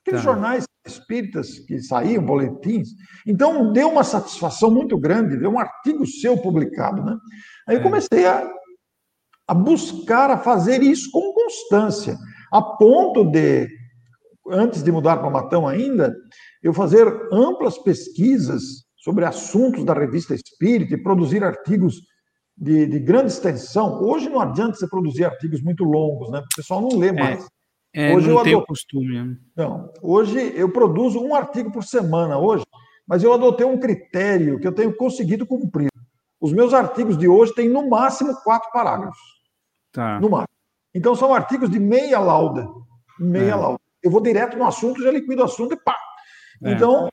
[0.01, 0.33] Aqueles tá.
[0.33, 2.91] jornais espíritas que saíam, boletins.
[3.27, 7.03] Então, deu uma satisfação muito grande ver um artigo seu publicado.
[7.03, 7.17] Né?
[7.69, 7.83] Aí eu é.
[7.83, 8.49] comecei a,
[9.49, 12.17] a buscar, a fazer isso com constância,
[12.57, 13.69] a ponto de,
[14.51, 16.17] antes de mudar para Matão ainda,
[16.63, 18.63] eu fazer amplas pesquisas
[18.97, 22.01] sobre assuntos da revista Espírita e produzir artigos
[22.57, 24.03] de, de, grande extensão.
[24.03, 26.39] Hoje não adianta você produzir artigos muito longos, né?
[26.39, 27.13] O pessoal não lê é.
[27.13, 27.45] mais.
[27.95, 28.11] É.
[28.11, 29.23] É, hoje não eu tenho costume.
[29.23, 29.37] Né?
[29.55, 32.65] Não, hoje eu produzo um artigo por semana hoje,
[33.07, 35.89] mas eu adotei um critério que eu tenho conseguido cumprir.
[36.41, 39.19] Os meus artigos de hoje têm no máximo quatro parágrafos.
[39.93, 40.21] Tá.
[40.21, 40.56] No máximo.
[40.97, 42.67] Então são artigos de meia lauda.
[43.21, 43.55] Meia é.
[43.55, 43.79] lauda.
[44.03, 45.95] Eu vou direto no assunto, já liquido o assunto e pá.
[46.65, 46.73] É.
[46.73, 47.09] Então,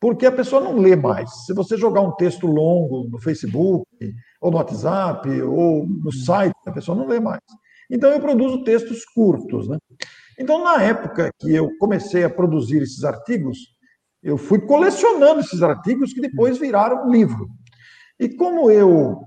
[0.00, 1.30] porque a pessoa não lê mais.
[1.46, 3.86] Se você jogar um texto longo no Facebook,
[4.40, 6.12] ou no WhatsApp, ou no hum.
[6.12, 7.40] site, a pessoa não lê mais.
[7.88, 9.68] Então eu produzo textos curtos.
[9.68, 9.78] Né?
[10.36, 13.56] Então, na época que eu comecei a produzir esses artigos,
[14.20, 17.46] eu fui colecionando esses artigos que depois viraram livro.
[18.18, 19.20] E como eu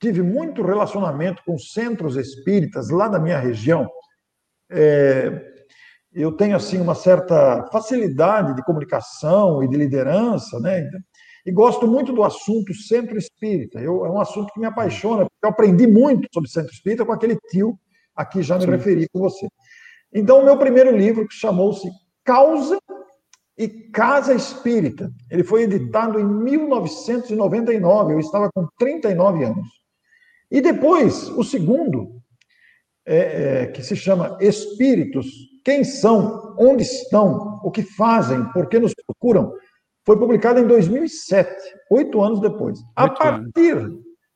[0.00, 3.88] tive muito relacionamento com centros espíritas lá da minha região,
[4.70, 5.52] é,
[6.12, 10.88] eu tenho assim uma certa facilidade de comunicação e de liderança, né?
[11.44, 13.80] E gosto muito do assunto centro espírita.
[13.80, 17.12] Eu, é um assunto que me apaixona, porque eu aprendi muito sobre centro espírita com
[17.12, 17.78] aquele tio
[18.14, 18.70] aqui já me Sim.
[18.70, 19.48] referi com você.
[20.12, 21.90] Então, o meu primeiro livro, que chamou-se
[22.24, 22.78] Causa
[23.56, 29.68] e Casa Espírita, ele foi editado em 1999, eu estava com 39 anos.
[30.50, 32.22] E depois, o segundo,
[33.04, 35.26] é, é, que se chama Espíritos,
[35.64, 39.54] quem são, onde estão, o que fazem, por que nos procuram,
[40.04, 41.50] foi publicado em 2007,
[41.90, 42.78] oito anos depois.
[42.96, 43.76] a partir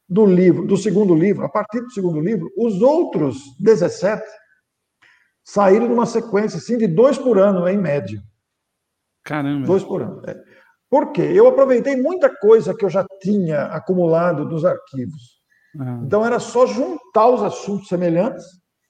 [0.08, 4.22] do livro, do segundo livro, a partir do segundo livro, os outros 17
[5.44, 8.22] saíram numa sequência assim de dois por ano, em média.
[9.26, 9.66] Caramba.
[9.66, 10.22] Dois por ano.
[10.26, 10.36] É.
[10.88, 11.22] Por quê?
[11.22, 15.40] Eu aproveitei muita coisa que eu já tinha acumulado nos arquivos.
[15.78, 16.00] Ah.
[16.04, 18.44] Então era só juntar os assuntos semelhantes,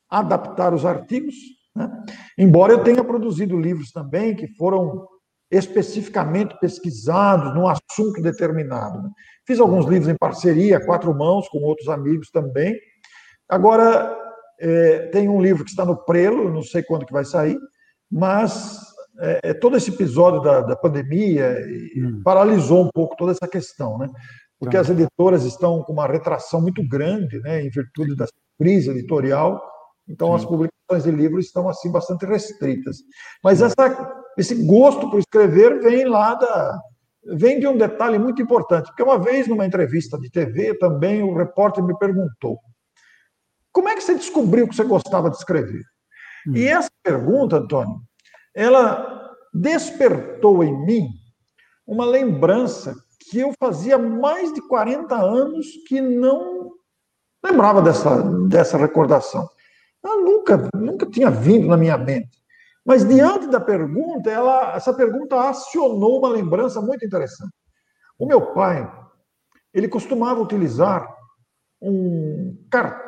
[0.08, 1.34] adaptar os artigos.
[1.74, 1.90] Né?
[2.38, 5.08] Embora eu tenha produzido livros também que foram
[5.50, 9.02] especificamente pesquisados num assunto determinado.
[9.02, 9.08] Né?
[9.46, 12.78] Fiz alguns livros em parceria, quatro mãos, com outros amigos também.
[13.48, 14.14] Agora,
[14.60, 17.56] é, tem um livro que está no prelo, não sei quando que vai sair,
[18.10, 21.56] mas é, é todo esse episódio da, da pandemia
[21.96, 22.22] hum.
[22.24, 24.08] paralisou um pouco toda essa questão, né?
[24.58, 24.80] Porque tá.
[24.80, 28.26] as editoras estão com uma retração muito grande, né, em virtude da
[28.58, 29.62] crise editorial.
[30.08, 30.34] Então, Sim.
[30.36, 32.98] as publicações de livros estão assim bastante restritas.
[33.42, 33.74] Mas essa
[34.36, 36.80] esse gosto por escrever vem lá da.
[37.34, 41.34] vem de um detalhe muito importante, porque uma vez numa entrevista de TV também o
[41.34, 42.58] repórter me perguntou:
[43.72, 45.82] como é que você descobriu que você gostava de escrever?
[46.48, 46.56] Hum.
[46.56, 48.00] E essa pergunta, Antônio,
[48.56, 51.08] ela despertou em mim
[51.86, 52.96] uma lembrança
[53.30, 56.72] que eu fazia mais de 40 anos que não
[57.44, 59.46] lembrava dessa, dessa recordação.
[60.02, 62.30] Ela nunca, nunca tinha vindo na minha mente.
[62.84, 67.52] Mas diante da pergunta, ela, essa pergunta acionou uma lembrança muito interessante.
[68.18, 68.90] O meu pai,
[69.74, 71.06] ele costumava utilizar
[71.82, 72.56] um,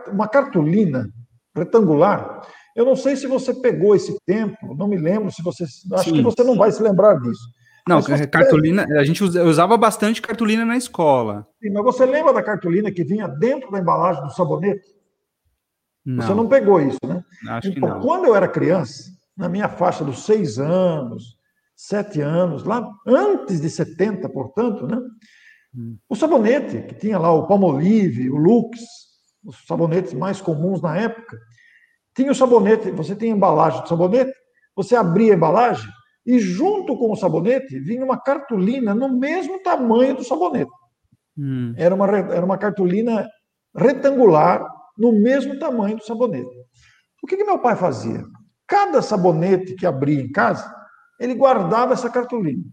[0.08, 1.08] uma cartolina
[1.54, 2.46] retangular.
[2.78, 5.64] Eu não sei se você pegou esse tempo, não me lembro se você.
[5.64, 6.12] Acho Sim.
[6.12, 7.42] que você não vai se lembrar disso.
[7.88, 11.44] Não, cartolina, a gente usava bastante cartolina na escola.
[11.60, 14.86] Sim, mas você lembra da cartolina que vinha dentro da embalagem do sabonete?
[16.06, 16.24] Não.
[16.24, 17.24] Você não pegou isso, né?
[17.48, 18.00] Acho então, que não.
[18.00, 21.36] quando eu era criança, na minha faixa dos seis anos,
[21.74, 25.00] sete anos, lá antes de 70, portanto, né?
[25.74, 25.96] Hum.
[26.08, 28.78] O sabonete, que tinha lá o Palmolive, o Lux,
[29.44, 31.36] os sabonetes mais comuns na época,
[32.18, 34.32] tinha o sabonete, você tinha a embalagem do sabonete,
[34.74, 35.88] você abria a embalagem
[36.26, 40.70] e junto com o sabonete vinha uma cartolina no mesmo tamanho do sabonete.
[41.38, 41.72] Hum.
[41.76, 43.24] Era, uma, era uma cartolina
[43.72, 44.66] retangular
[44.98, 46.50] no mesmo tamanho do sabonete.
[47.22, 48.24] O que, que meu pai fazia?
[48.66, 50.74] Cada sabonete que abria em casa,
[51.20, 52.64] ele guardava essa cartolina.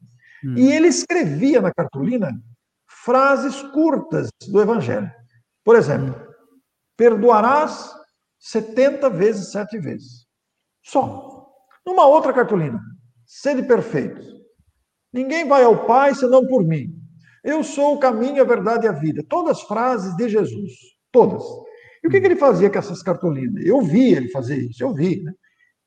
[0.43, 0.55] Hum.
[0.57, 2.31] E ele escrevia na cartolina
[2.87, 5.11] frases curtas do Evangelho.
[5.63, 6.15] Por exemplo,
[6.97, 7.93] perdoarás
[8.45, 10.27] 70 vezes sete vezes.
[10.83, 11.47] Só.
[11.85, 12.79] Numa outra cartolina,
[13.25, 14.21] sede perfeito.
[15.11, 16.93] Ninguém vai ao Pai senão por mim.
[17.43, 19.23] Eu sou o caminho, a verdade e a vida.
[19.27, 20.71] Todas frases de Jesus.
[21.11, 21.43] Todas.
[22.03, 23.65] E o que, que ele fazia com essas cartolinas?
[23.65, 25.23] Eu vi ele fazer isso, eu vi.
[25.23, 25.33] Né?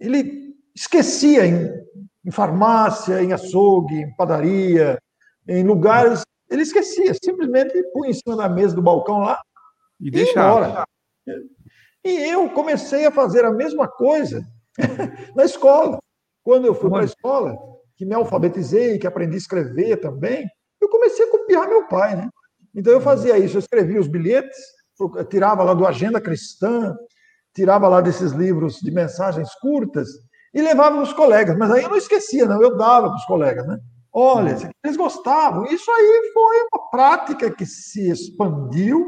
[0.00, 1.68] ele esquecia em,
[2.24, 4.98] em farmácia, em açougue, em padaria,
[5.48, 9.40] em lugares, ele esquecia, simplesmente punha em cima da mesa do balcão lá
[10.00, 10.84] e deixava.
[12.04, 14.42] E eu comecei a fazer a mesma coisa
[15.34, 15.98] na escola.
[16.42, 17.56] Quando eu fui para a escola,
[17.96, 20.46] que me alfabetizei, que aprendi a escrever também,
[20.80, 22.28] eu comecei a copiar meu pai, né?
[22.74, 24.56] Então eu fazia isso, eu escrevia os bilhetes,
[25.28, 26.94] tirava lá do Agenda Cristã,
[27.54, 30.08] tirava lá desses livros de mensagens curtas
[30.54, 31.56] e levava para os colegas.
[31.56, 33.78] Mas aí eu não esquecia, não, eu dava para os colegas, né?
[34.12, 35.64] Olha, eles gostavam.
[35.66, 39.06] Isso aí foi uma prática que se expandiu.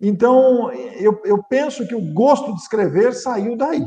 [0.00, 3.84] Então, eu, eu penso que o gosto de escrever saiu daí.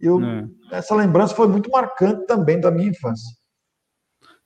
[0.00, 0.46] Eu, é.
[0.70, 3.36] Essa lembrança foi muito marcante também da minha infância.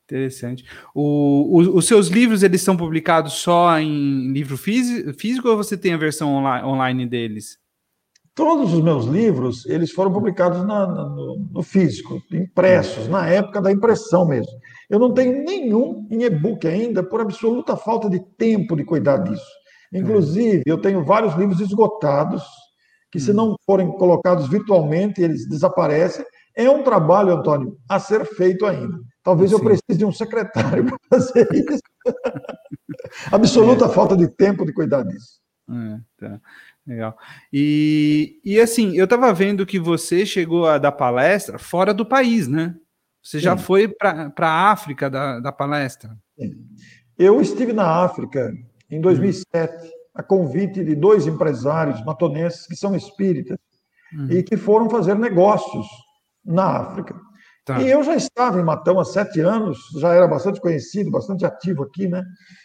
[0.04, 0.64] Interessante.
[0.94, 5.94] O, o, os seus livros, eles são publicados só em livro físico ou você tem
[5.94, 7.58] a versão online, online deles?
[8.34, 13.70] Todos os meus livros, eles foram publicados na, no, no, físico, impressos, na época da
[13.70, 14.52] impressão mesmo.
[14.88, 19.61] Eu não tenho nenhum em e-book ainda, por absoluta falta de tempo de cuidar disso.
[19.93, 22.43] Inclusive, eu tenho vários livros esgotados,
[23.11, 23.34] que se hum.
[23.34, 26.24] não forem colocados virtualmente, eles desaparecem.
[26.57, 28.99] É um trabalho, Antônio, a ser feito ainda.
[29.22, 29.57] Talvez Sim.
[29.57, 31.82] eu precise de um secretário para fazer isso.
[33.30, 33.88] Absoluta é.
[33.88, 35.40] falta de tempo de cuidar disso.
[35.70, 36.40] É, tá.
[36.86, 37.16] Legal.
[37.53, 42.49] E, e assim, eu estava vendo que você chegou a dar palestra fora do país,
[42.49, 42.74] né?
[43.22, 43.45] Você Sim.
[43.45, 46.16] já foi para a África da, da palestra?
[46.36, 46.66] Sim.
[47.16, 48.53] Eu estive na África
[48.93, 49.90] em 2007, hum.
[50.14, 53.59] a convite de dois empresários matonenses que são espíritas
[54.14, 54.28] hum.
[54.30, 55.86] e que foram fazer negócios
[56.45, 57.14] na África.
[57.64, 57.80] Tá.
[57.80, 61.84] E eu já estava em Matão há sete anos, já era bastante conhecido, bastante ativo
[61.84, 62.22] aqui, né?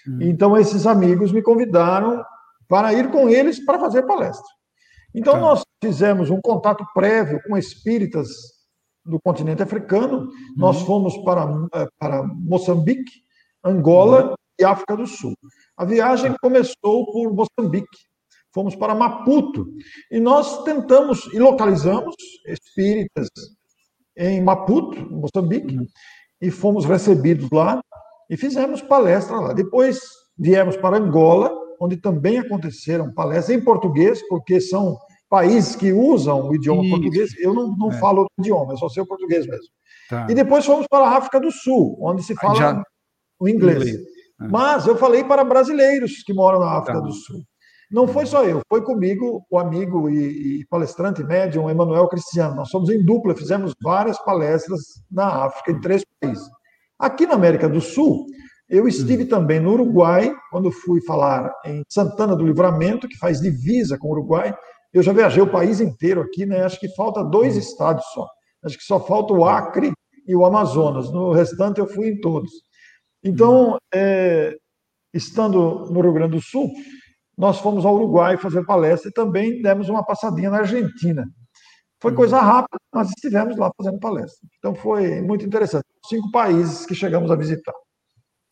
[0.07, 0.17] Hum.
[0.21, 2.23] Então, esses amigos me convidaram
[2.67, 4.47] para ir com eles para fazer palestra.
[5.13, 5.39] Então, tá.
[5.39, 8.28] nós fizemos um contato prévio com espíritas
[9.05, 10.30] do continente africano, hum.
[10.57, 13.11] nós fomos para, eh, para Moçambique,
[13.63, 14.36] Angola hum.
[14.59, 15.34] e África do Sul.
[15.78, 17.97] A viagem começou por Moçambique,
[18.51, 19.67] fomos para Maputo,
[20.11, 22.15] e nós tentamos e localizamos
[22.47, 23.30] espíritas
[24.17, 25.86] em Maputo, Moçambique, uhum.
[26.41, 27.80] e fomos recebidos lá
[28.28, 29.53] e fizemos palestra lá.
[29.53, 29.99] Depois
[30.36, 34.97] viemos para Angola, onde também aconteceram palestras em português, porque são
[35.30, 36.91] países que usam o idioma Isso.
[36.91, 37.38] português.
[37.38, 37.99] Eu não, não é.
[37.99, 39.71] falo outro idioma, eu só sei o português mesmo.
[40.09, 40.25] Tá.
[40.28, 42.84] E depois fomos para a África do Sul, onde se fala Já...
[43.39, 43.78] o inglês.
[43.78, 44.16] inglês.
[44.41, 44.47] É.
[44.47, 47.05] Mas eu falei para brasileiros que moram na África tá.
[47.05, 47.41] do Sul.
[47.89, 52.55] Não foi só eu, foi comigo o amigo e, e palestrante médium Emanuel Cristiano.
[52.55, 56.45] Nós somos em dupla, fizemos várias palestras na África, em três países.
[56.99, 58.25] Aqui na América do Sul,
[58.69, 59.27] eu estive hum.
[59.27, 64.11] também no Uruguai, quando fui falar em Santana do Livramento, que faz divisa com o
[64.11, 64.53] Uruguai.
[64.93, 66.63] Eu já viajei o país inteiro aqui, né?
[66.63, 67.59] Acho que falta dois hum.
[67.59, 68.27] estados só.
[68.65, 69.93] Acho que só falta o Acre
[70.27, 71.09] e o Amazonas.
[71.09, 72.51] No restante, eu fui em todos.
[73.28, 74.55] Então, é,
[75.13, 76.71] estando no Rio Grande do Sul,
[77.38, 81.25] nós fomos ao Uruguai fazer palestra e também demos uma passadinha na Argentina.
[81.99, 82.17] Foi uhum.
[82.17, 84.47] coisa rápida, mas estivemos lá fazendo palestra.
[84.57, 85.86] Então foi muito interessante.
[86.07, 87.73] Cinco países que chegamos a visitar.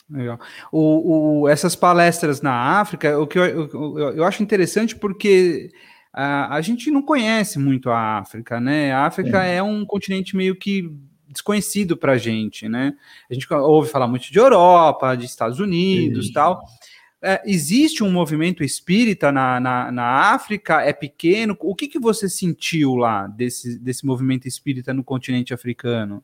[0.10, 0.40] Legal.
[0.72, 5.72] O, o, essas palestras na África, o que eu, eu, eu acho interessante porque
[6.14, 8.92] a, a, gente não conhece muito a África, né?
[8.92, 10.92] A África é, é um continente meio que
[11.28, 12.96] desconhecido para a gente, né?
[13.30, 16.34] A gente ouve falar muito de Europa, de Estados Unidos, Sim.
[16.34, 16.64] tal
[17.26, 20.82] é, existe um movimento espírita na, na, na, África?
[20.82, 21.58] É pequeno?
[21.60, 26.24] O que, que você sentiu lá desse, desse movimento espírita no continente africano?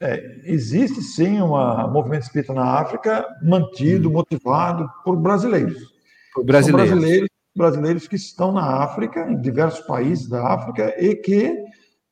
[0.00, 1.48] É, existe sim um
[1.90, 4.12] movimento espírita na África, mantido, hum.
[4.12, 5.92] motivado por brasileiros.
[6.34, 6.90] Por brasileiros.
[6.90, 7.28] Brasileiros.
[7.54, 11.52] Brasileiros que estão na África, em diversos países da África, e que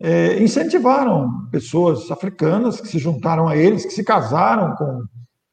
[0.01, 5.05] é, incentivaram pessoas africanas que se juntaram a eles, que se casaram com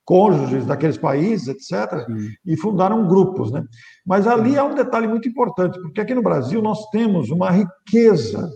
[0.06, 2.30] cônjuges daqueles países, etc., Sim.
[2.46, 3.52] e fundaram grupos.
[3.52, 3.64] Né?
[4.06, 8.50] Mas ali há um detalhe muito importante, porque aqui no Brasil nós temos uma riqueza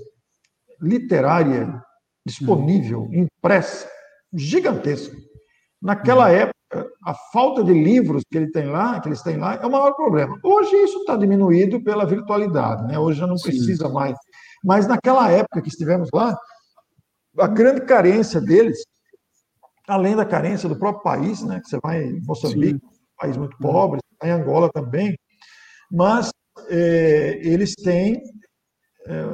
[0.79, 1.81] literária
[2.25, 3.89] disponível, impressa,
[4.31, 5.17] gigantesca.
[5.81, 6.53] Naquela época,
[7.03, 9.93] a falta de livros que ele tem lá, que eles têm lá, é o maior
[9.93, 10.37] problema.
[10.43, 12.99] Hoje isso está diminuído pela virtualidade, né?
[12.99, 13.49] Hoje já não Sim.
[13.49, 14.15] precisa mais.
[14.63, 16.37] Mas naquela época que estivemos lá,
[17.37, 18.83] a grande carência deles
[19.89, 21.59] além da carência do próprio país, né?
[21.59, 22.85] Que você vai em Moçambique, Sim.
[22.85, 25.17] um país muito pobre, em Angola também,
[25.91, 26.29] mas
[26.69, 28.21] é, eles têm
[29.07, 29.25] é,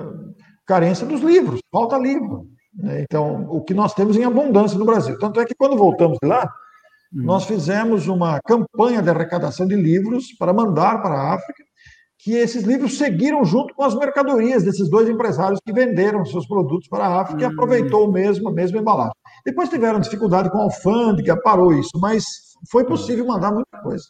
[0.66, 2.48] carência dos livros, falta livro.
[2.74, 3.02] Né?
[3.02, 5.18] Então, o que nós temos em abundância no Brasil.
[5.20, 6.46] Tanto é que quando voltamos de lá,
[7.14, 7.24] hum.
[7.24, 11.64] nós fizemos uma campanha de arrecadação de livros para mandar para a África,
[12.26, 16.88] que esses livros seguiram junto com as mercadorias desses dois empresários que venderam seus produtos
[16.88, 17.44] para a África hum.
[17.44, 19.14] e aproveitou o mesmo, a mesma embalagem.
[19.46, 22.24] Depois tiveram dificuldade com a alfândega, parou isso, mas
[22.68, 22.90] foi tá.
[22.90, 24.06] possível mandar muita coisa.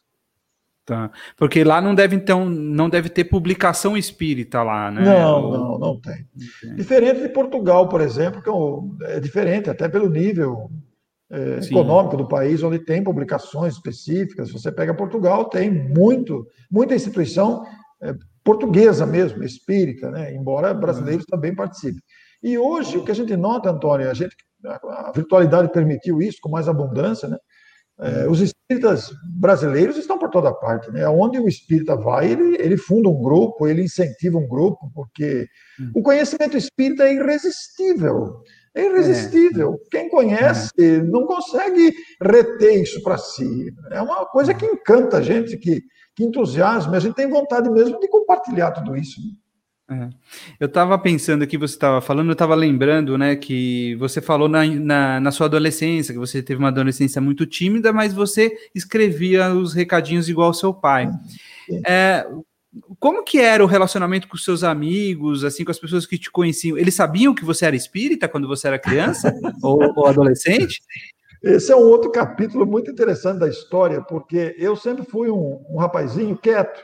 [0.85, 1.11] Tá.
[1.35, 5.03] Porque lá não deve, então, não deve ter publicação espírita lá, né?
[5.03, 6.25] Não, não, não tem.
[6.73, 8.49] Diferente de Portugal, por exemplo, que
[9.07, 10.69] é, é diferente, até pelo nível
[11.29, 14.53] é, econômico do país, onde tem publicações específicas.
[14.53, 17.65] Você pega Portugal, tem muito, muita instituição
[18.43, 20.33] portuguesa mesmo, espírita, né?
[20.33, 22.01] embora brasileiros também participem.
[22.43, 24.35] E hoje, o que a gente nota, Antônio, a gente
[24.67, 27.37] a virtualidade permitiu isso com mais abundância, né?
[27.97, 31.07] É, os espíritas brasileiros estão por toda parte, né?
[31.07, 35.47] Onde o espírita vai, ele, ele funda um grupo, ele incentiva um grupo, porque
[35.79, 35.91] hum.
[35.95, 38.41] o conhecimento espírita é irresistível.
[38.75, 39.79] É irresistível.
[39.85, 39.89] É.
[39.89, 41.01] Quem conhece é.
[41.03, 43.73] não consegue reter isso para si.
[43.91, 45.81] É uma coisa que encanta a gente, que,
[46.15, 46.95] que entusiasma.
[46.95, 49.19] A gente tem vontade mesmo de compartilhar tudo isso.
[49.89, 50.09] É.
[50.59, 54.65] Eu estava pensando aqui, você estava falando, eu estava lembrando, né, que você falou na,
[54.65, 59.73] na, na, sua adolescência, que você teve uma adolescência muito tímida, mas você escrevia os
[59.75, 61.07] recadinhos igual ao seu pai.
[61.85, 62.25] É,
[62.99, 66.79] como que era o relacionamento com seus amigos, assim, com as pessoas que te conheciam?
[66.79, 70.81] Eles sabiam que você era espírita quando você era criança ou, ou adolescente?
[71.45, 75.77] Esse é um outro capítulo muito interessante da história, porque eu sempre fui um, um
[75.77, 76.83] rapazinho quieto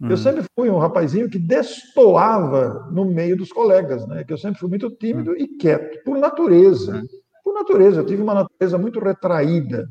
[0.00, 0.16] eu hum.
[0.16, 4.24] sempre fui um rapazinho que destoava no meio dos colegas, né?
[4.24, 5.36] Que eu sempre fui muito tímido hum.
[5.36, 6.96] e quieto, por natureza.
[6.96, 7.06] Hum.
[7.44, 9.88] Por natureza, eu tive uma natureza muito retraída.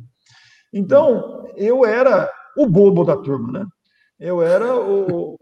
[0.73, 3.65] Então, eu era o bobo da turma, né?
[4.19, 5.37] Eu era o,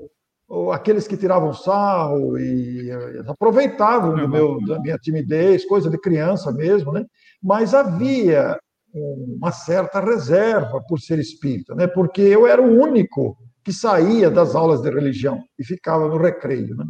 [0.47, 2.89] o aqueles que tiravam sarro e
[3.28, 7.06] aproveitavam do meu, da minha timidez, coisa de criança mesmo, né?
[7.42, 8.58] Mas havia
[8.94, 11.88] uma certa reserva por ser espírita, né?
[11.88, 16.76] Porque eu era o único que saía das aulas de religião e ficava no recreio.
[16.76, 16.86] Né?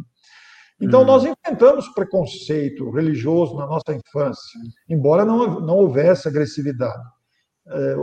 [0.80, 1.06] Então, uhum.
[1.06, 7.02] nós enfrentamos preconceito religioso na nossa infância, embora não, não houvesse agressividade.
[7.64, 7.94] É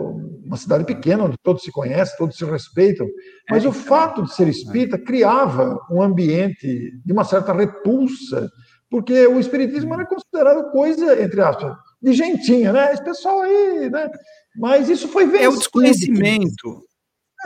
[0.46, 3.06] uma cidade pequena, onde todos se conhecem, todos se respeitam,
[3.50, 8.50] mas o fato de ser espírita criava um ambiente de uma certa repulsa,
[8.90, 12.94] porque o espiritismo era considerado coisa, entre aspas, de gentinha, né?
[12.94, 14.10] Esse pessoal aí, né?
[14.56, 15.44] Mas isso foi vencido.
[15.44, 16.90] É o desconhecimento.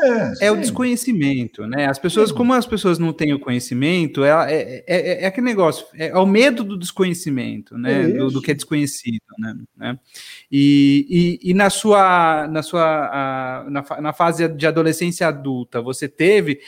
[0.01, 1.85] É, é, o desconhecimento, né?
[1.85, 2.35] As pessoas, sim.
[2.35, 6.25] como as pessoas não têm o conhecimento, é, é, é, é aquele negócio, é, o
[6.25, 8.07] medo do desconhecimento, né?
[8.07, 9.55] Do, do, que é desconhecido, né?
[9.77, 9.99] né?
[10.51, 16.07] E, e, e, na sua, na, sua a, na, na, fase de adolescência adulta, você
[16.07, 16.59] teve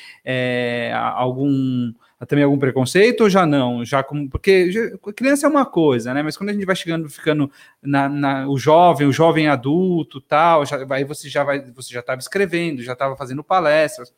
[0.93, 1.91] algum
[2.25, 3.83] também algum preconceito ou já não?
[3.83, 4.81] Já como porque já,
[5.15, 6.23] criança é uma coisa, né?
[6.23, 7.51] Mas quando a gente vai chegando, ficando
[7.81, 11.99] na, na o jovem, o jovem adulto, tal, já, aí você já vai, você já
[11.99, 14.13] estava escrevendo, já estava fazendo palestras.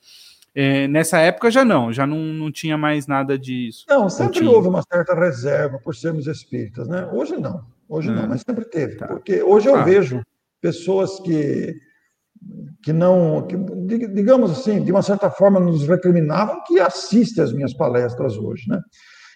[0.55, 3.85] É, nessa época já não, já não, não tinha mais nada disso.
[3.87, 7.07] Não, sempre houve uma certa reserva por sermos espíritas, né?
[7.11, 8.27] Hoje não, hoje não, hum.
[8.29, 8.95] mas sempre teve.
[8.95, 9.07] Tá.
[9.07, 9.83] Porque hoje eu ah.
[9.83, 10.23] vejo
[10.59, 11.75] pessoas que
[12.81, 13.57] que não, que,
[14.07, 18.79] digamos assim, de uma certa forma nos recriminavam que assiste às minhas palestras hoje, né?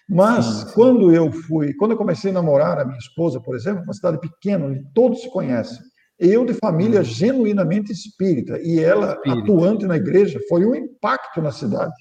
[0.08, 0.72] Mas sim, sim.
[0.74, 4.18] quando eu fui, quando eu comecei a namorar a minha esposa, por exemplo, uma cidade
[4.20, 5.78] pequena onde todos se conhecem,
[6.18, 7.04] eu de família hum.
[7.04, 9.42] genuinamente espírita e ela espírita.
[9.42, 11.94] atuante na igreja, foi um impacto na cidade.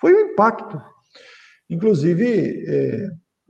[0.00, 0.80] Foi um impacto.
[1.70, 3.08] Inclusive, é,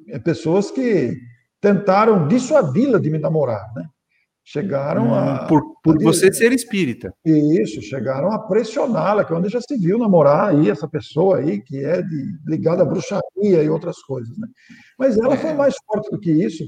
[0.08, 1.16] é pessoas que
[1.60, 3.84] tentaram dissuadi-la de me namorar, né?
[4.44, 5.46] Chegaram hum, a.
[5.46, 7.14] Por, por você ser espírita.
[7.24, 11.60] Isso, chegaram a pressioná-la, que é onde já se viu namorar aí essa pessoa aí,
[11.60, 14.36] que é de, ligada à bruxaria e outras coisas.
[14.36, 14.48] Né?
[14.98, 15.38] Mas ela é.
[15.38, 16.64] foi mais forte do que isso,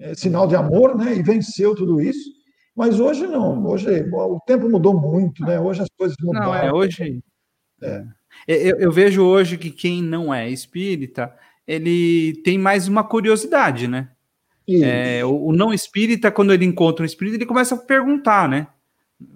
[0.00, 1.14] é sinal de amor, né?
[1.14, 2.38] E venceu tudo isso.
[2.74, 5.58] Mas hoje não, hoje o tempo mudou muito, né?
[5.60, 6.46] Hoje as coisas mudaram.
[6.46, 7.20] Não, é, hoje.
[7.82, 8.04] É.
[8.46, 11.34] Eu, eu vejo hoje que quem não é espírita,
[11.66, 14.10] ele tem mais uma curiosidade, né?
[14.68, 18.66] É, o, o, não espírita, quando ele encontra um espírita, ele começa a perguntar, né?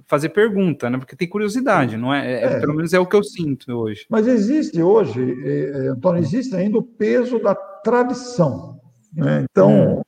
[0.06, 0.98] Fazer pergunta, né?
[0.98, 2.30] Porque tem curiosidade, não é?
[2.30, 2.60] é, é.
[2.60, 4.06] Pelo menos é o que eu sinto hoje.
[4.10, 8.78] Mas existe hoje, é, é, Antônio, existe ainda o peso da tradição.
[9.14, 9.46] Né?
[9.50, 10.02] Então,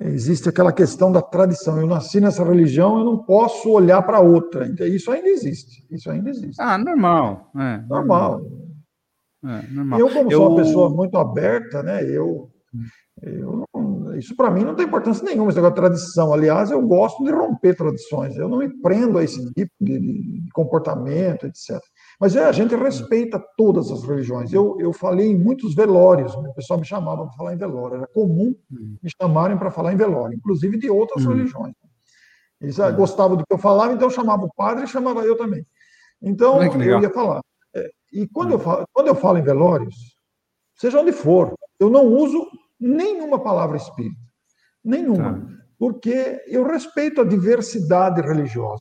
[0.00, 1.80] existe aquela questão da tradição.
[1.80, 4.66] Eu nasci nessa religião, eu não posso olhar para outra.
[4.66, 5.84] Então, isso ainda existe.
[5.90, 6.60] Isso ainda existe.
[6.60, 7.50] Ah, normal.
[7.56, 8.46] É, normal.
[9.44, 9.98] É, normal.
[9.98, 10.38] Eu, como eu...
[10.38, 12.04] sou uma pessoa muito aberta, né?
[12.04, 12.84] Eu, hum.
[13.22, 13.64] eu
[14.18, 16.32] isso para mim não tem importância nenhuma, esse negócio de tradição.
[16.32, 20.50] Aliás, eu gosto de romper tradições, eu não me prendo a esse tipo de, de
[20.52, 21.80] comportamento, etc.
[22.20, 24.52] Mas é, a gente respeita todas as religiões.
[24.52, 28.06] Eu, eu falei em muitos velórios, o pessoal me chamava para falar em velório, era
[28.06, 31.32] comum me chamarem para falar em velório, inclusive de outras uhum.
[31.32, 31.74] religiões.
[32.60, 32.94] Eles uhum.
[32.94, 35.66] gostavam do que eu falava, então chamava o padre e chamava eu também.
[36.22, 37.40] Então, eu ia falar.
[37.74, 40.16] É, e quando, eu falo, quando eu falo em velórios,
[40.76, 42.46] seja onde for, eu não uso
[42.82, 44.20] nenhuma palavra espírita.
[44.84, 45.34] Nenhuma.
[45.34, 45.46] Tá.
[45.78, 48.80] Porque eu respeito a diversidade religiosa.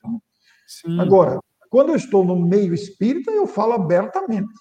[0.86, 1.02] Né?
[1.02, 1.40] Agora,
[1.70, 4.54] quando eu estou no meio espírita, eu falo abertamente.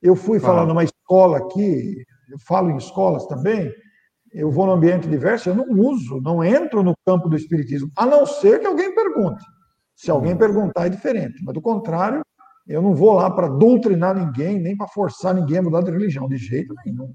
[0.00, 3.72] Eu fui falar numa escola aqui, eu falo em escolas também,
[4.32, 8.06] eu vou no ambiente diverso, eu não uso, não entro no campo do espiritismo, a
[8.06, 9.44] não ser que alguém pergunte.
[9.96, 10.38] Se alguém uhum.
[10.38, 11.42] perguntar, é diferente.
[11.42, 12.22] Mas, do contrário,
[12.66, 16.28] eu não vou lá para doutrinar ninguém, nem para forçar ninguém a mudar de religião,
[16.28, 17.12] de jeito nenhum.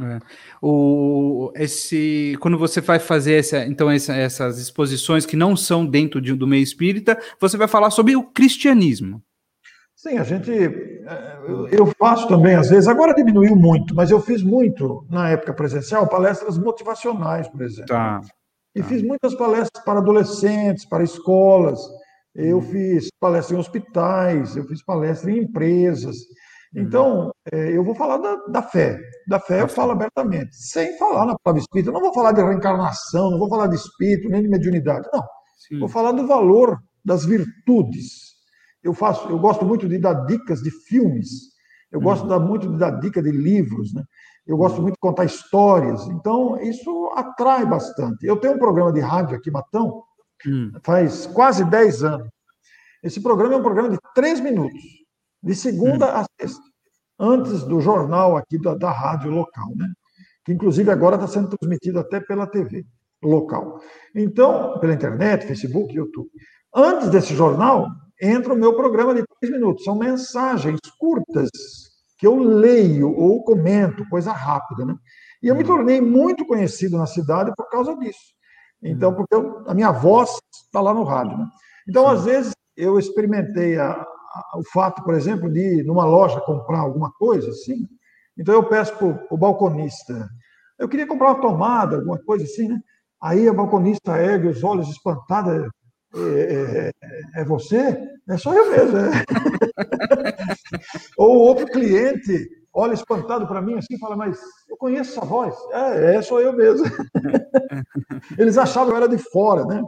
[0.00, 0.18] É.
[0.62, 6.20] O, esse, quando você vai fazer essa, então essa, essas exposições que não são dentro
[6.20, 9.22] de, do meio espírita, você vai falar sobre o cristianismo.
[9.96, 10.52] Sim, a gente.
[11.72, 16.08] Eu faço também, às vezes, agora diminuiu muito, mas eu fiz muito, na época presencial,
[16.08, 17.88] palestras motivacionais, por exemplo.
[17.88, 18.20] Tá.
[18.76, 21.80] E fiz muitas palestras para adolescentes, para escolas.
[22.32, 22.62] Eu hum.
[22.62, 26.18] fiz palestra em hospitais, eu fiz palestra em empresas.
[26.74, 26.80] Hum.
[26.80, 28.98] Então, é, eu vou falar da, da fé.
[29.26, 31.88] Da fé eu falo abertamente, sem falar na palavra espírito.
[31.88, 35.08] Eu não vou falar de reencarnação, não vou falar de espírito, nem de mediunidade.
[35.12, 35.22] Não.
[35.68, 35.78] Sim.
[35.80, 38.28] Vou falar do valor das virtudes.
[38.82, 41.28] Eu faço, eu gosto muito de dar dicas de filmes.
[41.90, 42.40] Eu gosto hum.
[42.40, 44.02] muito de dar dica de livros, né?
[44.46, 46.06] Eu gosto muito de contar histórias.
[46.06, 48.26] Então, isso atrai bastante.
[48.26, 50.02] Eu tenho um programa de rádio aqui, Matão,
[50.46, 50.72] hum.
[50.82, 52.28] faz quase 10 anos.
[53.02, 54.82] Esse programa é um programa de três minutos,
[55.42, 56.62] de segunda a sexta,
[57.18, 59.86] antes do jornal aqui da, da rádio local, né?
[60.44, 62.84] que inclusive agora está sendo transmitido até pela TV
[63.22, 63.80] local.
[64.14, 66.30] Então, pela internet, Facebook, YouTube.
[66.74, 67.86] Antes desse jornal,
[68.20, 69.84] entra o meu programa de três minutos.
[69.84, 71.50] São mensagens curtas
[72.16, 74.94] que eu leio ou comento, coisa rápida, né?
[75.42, 75.68] E eu me uhum.
[75.68, 78.34] tornei muito conhecido na cidade por causa disso.
[78.82, 80.30] Então, porque eu, a minha voz
[80.64, 81.46] está lá no rádio, né?
[81.88, 84.04] Então, às vezes, eu experimentei a,
[84.54, 87.86] o fato, por exemplo, de ir numa loja comprar alguma coisa assim.
[88.36, 90.28] Então, eu peço para o balconista,
[90.78, 92.80] eu queria comprar uma tomada, alguma coisa assim, né?
[93.20, 95.68] Aí a balconista ergue os olhos espantada,
[96.14, 96.92] é,
[97.34, 97.98] é, é, você?
[98.28, 98.96] É só eu mesmo.
[98.96, 99.10] É.
[101.18, 105.54] Ou outro cliente olha espantado para mim assim e fala, mas eu conheço essa voz.
[105.72, 106.86] É, é sou eu mesmo.
[108.38, 109.82] Eles achavam que eu era de fora, né?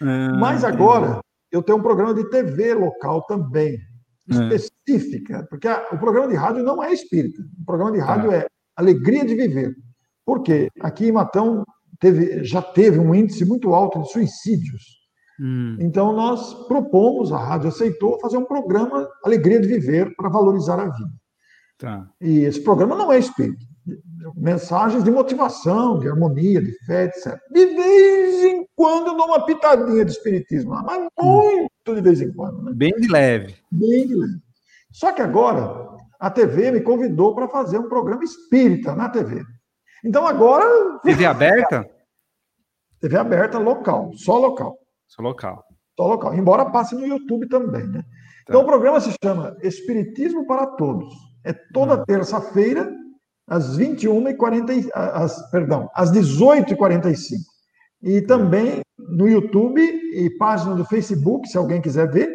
[0.00, 1.18] É, mas agora
[1.50, 3.78] eu tenho um programa de TV local também,
[4.30, 4.54] é.
[4.54, 7.42] específica, porque a, o programa de rádio não é espírita.
[7.60, 8.36] O programa de rádio tá.
[8.36, 8.46] é
[8.76, 9.74] alegria de viver.
[10.24, 10.68] Por quê?
[10.80, 11.64] Aqui em Matão
[11.98, 14.98] teve, já teve um índice muito alto de suicídios.
[15.40, 15.76] Hum.
[15.80, 20.84] Então, nós propomos, a rádio aceitou, fazer um programa Alegria de Viver para valorizar a
[20.84, 21.10] vida.
[21.78, 22.08] Tá.
[22.20, 23.64] E esse programa não é espírito.
[24.36, 27.38] Mensagens de motivação, de harmonia, de fé, etc.
[27.50, 31.42] De vez em quando eu dou uma pitadinha de espiritismo, mas hum.
[31.42, 32.62] muito de vez em quando.
[32.62, 32.72] Né?
[32.74, 33.54] Bem de leve.
[33.70, 34.38] Bem de leve.
[34.92, 39.44] Só que agora a TV me convidou para fazer um programa espírita na TV.
[40.04, 40.98] Então agora.
[41.00, 41.88] TV aberta?
[43.00, 44.76] TV aberta local, só local.
[45.06, 45.64] Só local.
[45.96, 46.34] Só local.
[46.34, 48.02] Embora passe no YouTube também, né?
[48.02, 48.08] Tá.
[48.48, 51.14] Então o programa se chama Espiritismo para Todos.
[51.44, 52.04] É toda hum.
[52.04, 52.90] terça-feira,
[53.48, 57.38] às 21h40, às, perdão, às 18h45.
[58.02, 62.32] E também no YouTube e página do Facebook, se alguém quiser ver,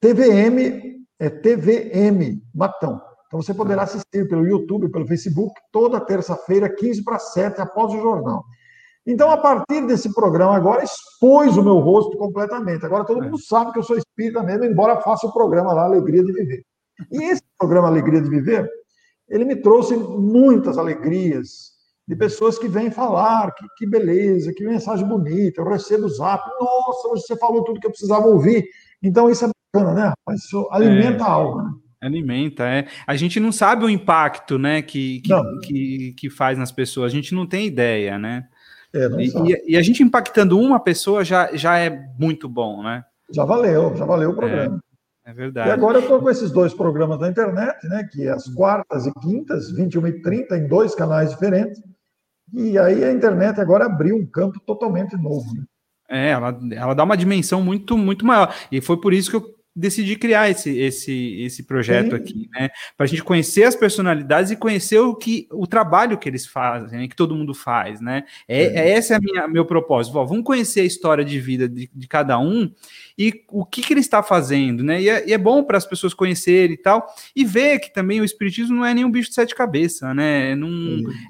[0.00, 3.00] TVM, é TVM Matão.
[3.26, 3.84] Então você poderá tá.
[3.84, 8.44] assistir pelo YouTube, pelo Facebook, toda terça-feira, 15 para 7, após o jornal.
[9.06, 12.86] Então, a partir desse programa agora, expôs o meu rosto completamente.
[12.86, 16.22] Agora todo mundo sabe que eu sou espírita mesmo, embora faça o programa lá Alegria
[16.22, 16.62] de Viver.
[17.10, 18.68] E esse programa Alegria de Viver,
[19.32, 21.72] ele me trouxe muitas alegrias
[22.06, 26.44] de pessoas que vêm falar, que, que beleza, que mensagem bonita, eu recebo o zap,
[26.60, 28.66] nossa, você falou tudo que eu precisava ouvir.
[29.02, 30.12] Então, isso é bacana, né?
[30.34, 31.26] Isso alimenta é.
[31.26, 31.70] a alma, né?
[32.02, 32.86] Alimenta, é.
[33.06, 37.14] A gente não sabe o impacto, né, que, que, que, que, faz nas pessoas, a
[37.14, 38.48] gente não tem ideia, né?
[38.92, 43.04] É, e, e, a gente impactando uma pessoa já, já é muito bom, né?
[43.32, 44.76] Já valeu, já valeu o programa.
[44.76, 44.91] É,
[45.24, 45.68] é verdade.
[45.68, 48.08] E agora eu estou com esses dois programas na internet, né?
[48.10, 51.80] Que é as quartas e quintas, 21 e 30, em dois canais diferentes.
[52.52, 55.46] E aí a internet agora abriu um campo totalmente novo.
[55.54, 55.64] Né?
[56.08, 58.54] É, ela, ela dá uma dimensão muito, muito maior.
[58.70, 62.16] E foi por isso que eu decidi criar esse, esse, esse projeto Sim.
[62.16, 62.70] aqui, né?
[62.96, 67.00] Para a gente conhecer as personalidades e conhecer o que o trabalho que eles fazem,
[67.00, 67.08] né?
[67.08, 68.24] que todo mundo faz, né?
[68.46, 68.90] É, é.
[68.90, 70.18] é esse é minha, meu propósito.
[70.18, 72.70] Ó, vamos conhecer a história de vida de, de cada um
[73.16, 75.00] e o que, que ele está fazendo, né?
[75.00, 78.20] E é, e é bom para as pessoas conhecerem e tal, e ver que também
[78.20, 80.54] o espiritismo não é nenhum bicho de sete cabeças, né?
[80.54, 80.68] Não,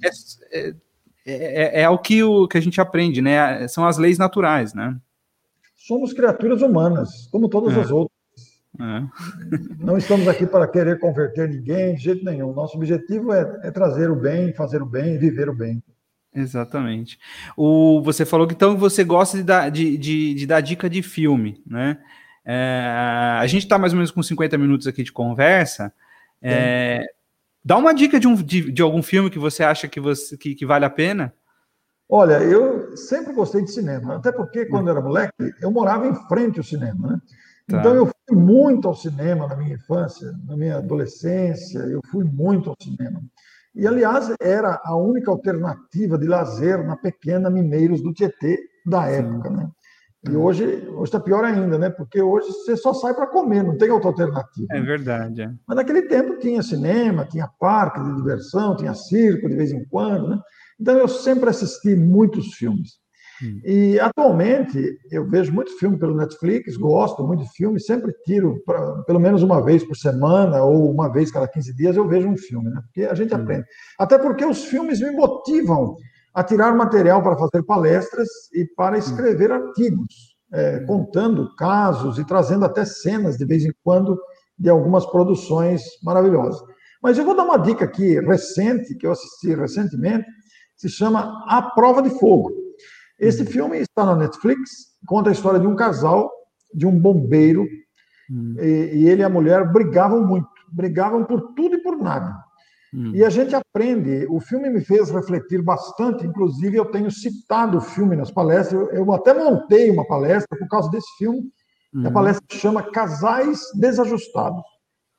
[0.05, 0.09] é,
[0.53, 0.75] é,
[1.25, 3.69] é, é, o que, o que a gente aprende, né?
[3.69, 4.97] São as leis naturais, né?
[5.77, 8.22] Somos criaturas humanas, como todas as outras.
[8.81, 9.03] É.
[9.79, 12.53] Não estamos aqui para querer converter ninguém, de jeito nenhum.
[12.53, 15.83] Nosso objetivo é, é trazer o bem, fazer o bem, viver o bem.
[16.35, 17.19] Exatamente.
[17.57, 21.03] O, você falou que então você gosta de dar, de, de, de dar dica de
[21.03, 21.99] filme, né?
[22.45, 25.93] É, a gente está mais ou menos com 50 minutos aqui de conversa.
[26.41, 27.05] É,
[27.65, 30.55] dá uma dica de, um, de, de, algum filme que você acha que, você, que,
[30.55, 31.33] que vale a pena?
[32.09, 36.15] Olha, eu sempre gostei de cinema, até porque quando eu era moleque, eu morava em
[36.29, 37.21] frente ao cinema, né?
[37.69, 37.79] Tá.
[37.79, 42.71] Então eu fui muito ao cinema na minha infância, na minha adolescência, eu fui muito
[42.71, 43.23] ao cinema.
[43.75, 49.49] E, aliás, era a única alternativa de lazer na pequena Mineiros do Tietê da época.
[49.49, 49.71] Né?
[50.29, 51.91] E hoje está pior ainda, né?
[51.91, 54.69] Porque hoje você só sai para comer, não tem outra alternativa.
[54.71, 55.43] É verdade.
[55.43, 55.51] É.
[55.67, 60.29] Mas naquele tempo tinha cinema, tinha parque de diversão, tinha circo de vez em quando,
[60.29, 60.41] né?
[60.79, 63.02] Então eu sempre assisti muitos filmes.
[63.43, 63.61] Hum.
[63.65, 69.03] E atualmente eu vejo muitos filmes pelo Netflix, gosto muito de filme, sempre tiro pra,
[69.03, 72.37] pelo menos uma vez por semana ou uma vez cada 15 dias eu vejo um
[72.37, 72.81] filme, né?
[72.83, 73.39] Porque a gente hum.
[73.39, 73.65] aprende.
[73.99, 75.97] Até porque os filmes me motivam
[76.35, 79.55] a tirar material para fazer palestras e para escrever hum.
[79.55, 84.19] artigos, é, contando casos e trazendo até cenas de vez em quando
[84.59, 86.63] de algumas produções maravilhosas.
[87.03, 90.25] Mas eu vou dar uma dica aqui recente, que eu assisti recentemente,
[90.77, 92.62] se chama A Prova de Fogo.
[93.23, 94.69] Esse filme está na Netflix,
[95.07, 96.29] conta a história de um casal,
[96.75, 97.69] de um bombeiro,
[98.29, 98.57] hum.
[98.59, 102.37] e, e, ele e a mulher brigavam muito, brigavam por tudo e por nada.
[102.93, 103.13] Hum.
[103.15, 107.81] E a gente aprende, o filme me fez refletir bastante, inclusive eu tenho citado o
[107.81, 111.45] filme nas palestras, eu, eu até montei uma palestra por causa desse filme,
[111.95, 112.05] hum.
[112.05, 114.65] a palestra chama Casais Desajustados.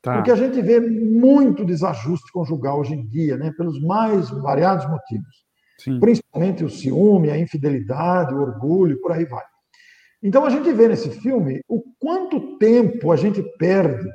[0.01, 0.15] Tá.
[0.15, 5.42] Porque a gente vê muito desajuste conjugal hoje em dia, né, pelos mais variados motivos.
[5.80, 5.99] Sim.
[5.99, 9.43] principalmente o ciúme, a infidelidade, o orgulho, por aí vai.
[10.21, 14.09] Então a gente vê nesse filme o quanto tempo a gente perde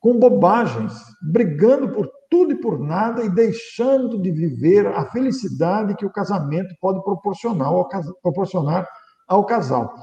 [0.00, 0.92] com bobagens,
[1.22, 6.74] brigando por tudo e por nada e deixando de viver a felicidade que o casamento
[6.80, 7.88] pode proporcionar ao,
[8.20, 8.86] proporcionar
[9.26, 9.94] ao casal.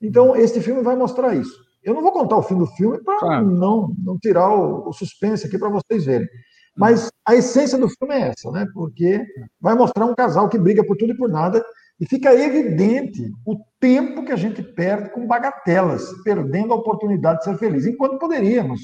[0.00, 1.54] Então, este filme vai mostrar isso.
[1.82, 3.50] Eu não vou contar o fim do filme para claro.
[3.50, 6.28] não, não tirar o, o suspense aqui para vocês verem.
[6.76, 8.66] Mas a essência do filme é essa, né?
[8.72, 9.24] Porque
[9.60, 11.62] vai mostrar um casal que briga por tudo e por nada
[12.00, 17.44] e fica evidente o tempo que a gente perde com bagatelas, perdendo a oportunidade de
[17.44, 18.80] ser feliz, enquanto poderíamos,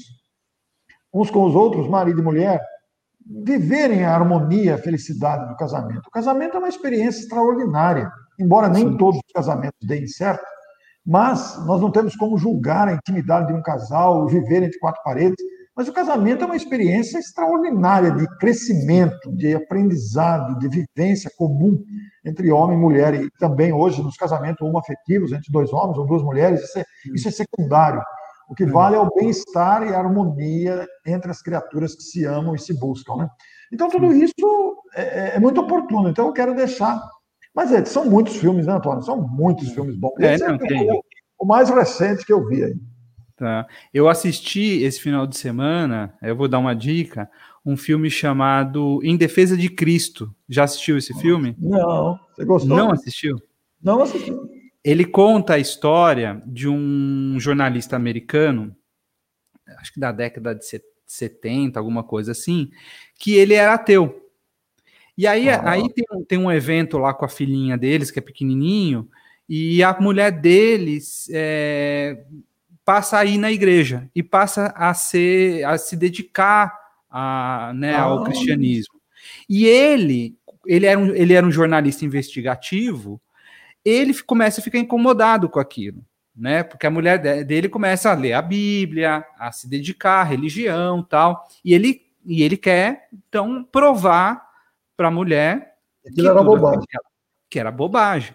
[1.13, 2.61] uns com os outros, marido e mulher,
[3.43, 6.07] viverem a harmonia, a felicidade do casamento.
[6.07, 8.09] O casamento é uma experiência extraordinária,
[8.39, 8.97] embora nem Sim.
[8.97, 10.45] todos os casamentos deem certo,
[11.05, 15.43] mas nós não temos como julgar a intimidade de um casal, viver entre quatro paredes
[15.79, 21.81] mas o casamento é uma experiência extraordinária de crescimento, de aprendizado, de vivência comum
[22.25, 23.13] entre homem e mulher.
[23.13, 26.83] E também hoje, nos casamentos homoafetivos, entre dois homens ou duas mulheres, isso é,
[27.15, 28.03] isso é secundário.
[28.49, 32.53] O que vale é o bem-estar e a harmonia entre as criaturas que se amam
[32.53, 33.15] e se buscam.
[33.15, 33.29] Né?
[33.71, 36.09] Então, tudo isso é, é, é muito oportuno.
[36.09, 37.01] Então, eu quero deixar.
[37.55, 39.01] Mas é, são muitos filmes, né, Antônio?
[39.01, 40.11] São muitos filmes bons.
[40.19, 41.01] É, Esse é, o,
[41.39, 42.75] o mais recente que eu vi aí.
[43.39, 43.65] Tá.
[43.93, 47.31] Eu assisti esse final de semana, eu vou dar uma dica,
[47.65, 50.35] um filme chamado Em Defesa de Cristo.
[50.49, 51.55] Já assistiu esse filme?
[51.57, 52.19] Não.
[52.35, 52.75] Você gostou?
[52.75, 53.41] Não assistiu?
[53.81, 54.35] Não assisti.
[54.83, 58.75] Ele conta a história de um jornalista americano,
[59.77, 60.65] acho que da década de
[61.05, 62.69] 70, alguma coisa assim,
[63.17, 64.29] que ele era ateu.
[65.17, 65.61] E aí, ah.
[65.63, 69.09] aí tem, tem um evento lá com a filhinha deles, que é pequenininho,
[69.47, 72.21] e a mulher deles é,
[72.89, 76.75] passa a ir na igreja e passa a ser a se dedicar
[77.07, 78.01] a, né, ah.
[78.01, 78.99] ao cristianismo.
[79.47, 80.35] E ele,
[80.65, 83.21] ele era, um, ele era um jornalista investigativo,
[83.85, 86.03] ele começa a ficar incomodado com aquilo,
[86.35, 86.63] né?
[86.63, 91.47] Porque a mulher dele começa a ler a Bíblia, a se dedicar à religião, tal,
[91.63, 94.43] e ele e ele quer então provar
[94.97, 95.75] para a mulher
[96.11, 96.85] que, era bobagem.
[97.51, 98.33] que era bobagem.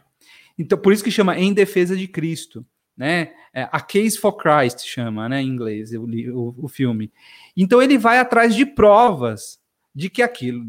[0.57, 2.64] Então por isso que chama em defesa de Cristo
[2.97, 3.32] né?
[3.53, 7.12] É, a Case for Christ chama, né, em inglês, o, o, o, filme.
[7.57, 9.61] Então ele vai atrás de provas
[9.95, 10.64] de que aquilo,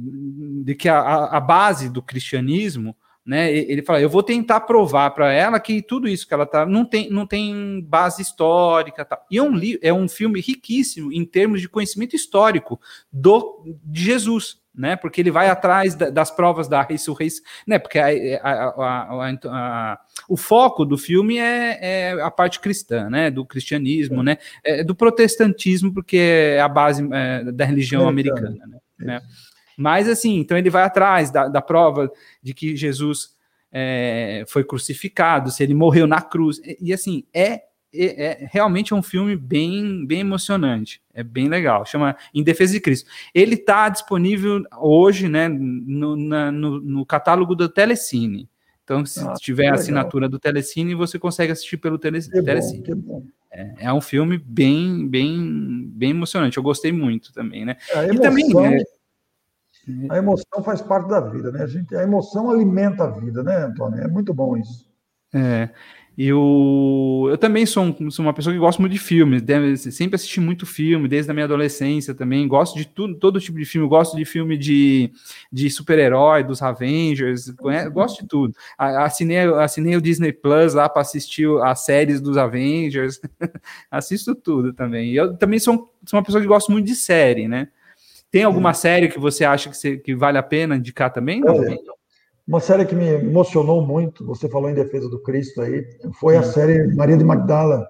[0.63, 2.95] de que a, a base do cristianismo,
[3.25, 3.51] né?
[3.51, 6.85] Ele fala, eu vou tentar provar para ela que tudo isso que ela tá não
[6.85, 9.19] tem, não tem base histórica, tá?
[9.31, 12.79] E é um é um filme riquíssimo em termos de conhecimento histórico
[13.11, 14.95] do de Jesus né?
[14.95, 17.79] Porque ele vai atrás da, das provas da ressurreição, né?
[17.79, 18.07] Porque a,
[18.41, 23.31] a, a, o foco do filme é, é, a parte cristã, né?
[23.31, 24.37] Do cristianismo, né?
[24.63, 28.79] É, do protestantismo, porque é a base é, da religião americana, né?
[28.99, 29.21] né?
[29.77, 32.09] Mas assim, então ele vai atrás da, da prova
[32.41, 33.35] de que Jesus
[33.71, 37.63] é, foi crucificado, se ele morreu na cruz, e, e assim é
[37.95, 41.01] é, é, realmente é um filme bem, bem emocionante.
[41.13, 41.85] É bem legal.
[41.85, 43.09] Chama Em Defesa de Cristo.
[43.33, 48.49] Ele está disponível hoje, né, no, na, no, no, catálogo do Telecine.
[48.83, 52.95] Então, se ah, tiver a assinatura do Telecine, você consegue assistir pelo tele, que Telecine.
[52.95, 56.57] Bom, é, é, um filme bem, bem, bem emocionante.
[56.57, 57.77] Eu gostei muito também, né?
[57.95, 58.83] A emoção, e também, né,
[60.09, 61.63] a emoção faz parte da vida, né?
[61.63, 64.01] A, gente, a emoção alimenta a vida, né, Antônio?
[64.01, 64.89] É muito bom isso.
[65.33, 65.69] É.
[66.17, 67.27] E o...
[67.29, 69.43] eu também sou, um, sou, uma pessoa que gosta muito de filmes,
[69.93, 72.47] sempre assisti muito filme, desde a minha adolescência também.
[72.47, 73.87] Gosto de tudo, todo tipo de filme.
[73.87, 75.11] Gosto de filme de,
[75.51, 77.49] de super-herói, dos Avengers,
[77.91, 78.55] gosto de tudo.
[78.77, 83.19] Assinei, assinei o Disney Plus lá para assistir as séries dos Avengers,
[83.91, 85.11] assisto tudo também.
[85.11, 87.67] Eu também sou, sou uma pessoa que gosta muito de série, né?
[88.31, 91.39] Tem alguma série que você acha que, você, que vale a pena indicar também?
[91.39, 91.63] Não?
[91.63, 91.77] É,
[92.47, 95.83] uma série que me emocionou muito, você falou em defesa do Cristo aí,
[96.19, 97.87] foi a série Maria de Magdala,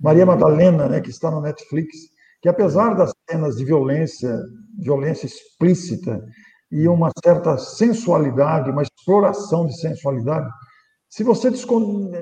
[0.00, 1.96] Maria Madalena, né, que está no Netflix,
[2.42, 4.36] que apesar das cenas de violência,
[4.78, 6.24] violência explícita
[6.70, 10.48] e uma certa sensualidade, uma exploração de sensualidade,
[11.08, 11.50] se você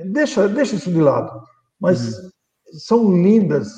[0.05, 1.43] deixa, deixa isso de lado,
[1.81, 2.31] mas uhum.
[2.79, 3.69] são lindas,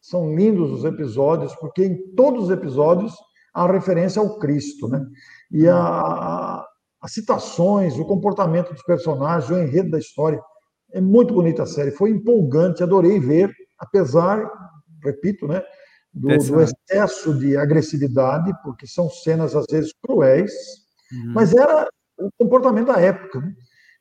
[0.00, 3.12] são lindos os episódios, porque em todos os episódios
[3.52, 5.04] há referência ao Cristo, né?
[5.50, 6.64] E a,
[7.02, 10.40] as citações, o comportamento dos personagens, o enredo da história.
[10.92, 14.48] É muito bonita a série, foi empolgante, adorei ver, apesar,
[15.02, 15.62] repito, né,
[16.12, 20.52] do, do excesso de agressividade, porque são cenas às vezes cruéis,
[21.12, 21.32] uhum.
[21.34, 21.88] mas era
[22.18, 23.52] o comportamento da época, né?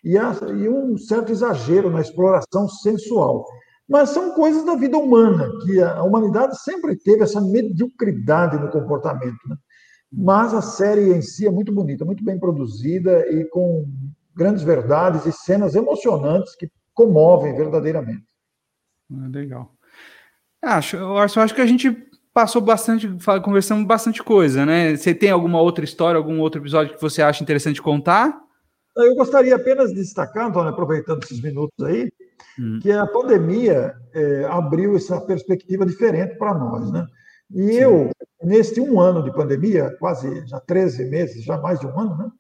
[0.03, 3.45] e, a, e um certo exagero na exploração sensual.
[3.87, 9.37] Mas são coisas da vida humana, que a humanidade sempre teve essa mediocridade no comportamento.
[9.47, 9.55] Né?
[10.11, 13.87] Mas a série em si é muito bonita, muito bem produzida e com
[14.35, 18.25] grandes verdades e cenas emocionantes que comovem verdadeiramente.
[19.11, 19.71] Ah, legal.
[20.61, 21.91] Acho, eu acho, que a gente
[22.33, 23.09] passou bastante,
[23.43, 24.95] conversamos bastante coisa, né?
[24.95, 28.39] Você tem alguma outra história, algum outro episódio que você acha interessante contar?
[28.95, 32.11] Eu gostaria apenas de destacar, Antônio, aproveitando esses minutos aí,
[32.59, 32.79] hum.
[32.81, 37.05] que a pandemia é, abriu essa perspectiva diferente para nós, né?
[37.53, 37.79] E Sim.
[37.79, 38.09] eu,
[38.41, 42.31] neste um ano de pandemia, quase já 13 meses, já mais de um ano, né?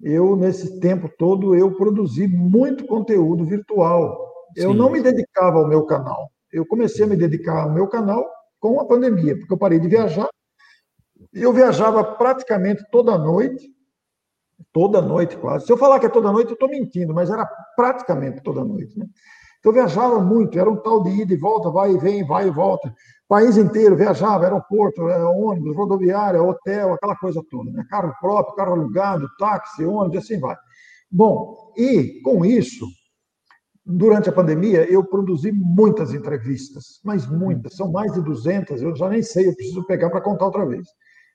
[0.00, 4.32] Eu, nesse tempo todo, eu produzi muito conteúdo virtual.
[4.56, 4.64] Sim.
[4.64, 6.30] Eu não me dedicava ao meu canal.
[6.52, 8.24] Eu comecei a me dedicar ao meu canal
[8.60, 10.28] com a pandemia, porque eu parei de viajar.
[11.32, 13.68] Eu viajava praticamente toda noite,
[14.72, 15.66] toda noite quase.
[15.66, 17.44] Se eu falar que é toda noite, eu estou mentindo, mas era
[17.76, 18.98] praticamente toda noite.
[18.98, 19.06] Né?
[19.58, 22.50] Então, viajava muito, era um tal de ida e volta, vai e vem, vai e
[22.50, 22.92] volta
[23.28, 27.84] país inteiro, viajava, aeroporto, é, ônibus, rodoviária, hotel, aquela coisa toda, né?
[27.90, 30.56] carro próprio, carro alugado, táxi, ônibus, assim vai.
[31.10, 32.86] Bom, e com isso,
[33.84, 39.08] durante a pandemia, eu produzi muitas entrevistas, mas muitas, são mais de 200, eu já
[39.10, 40.88] nem sei, eu preciso pegar para contar outra vez.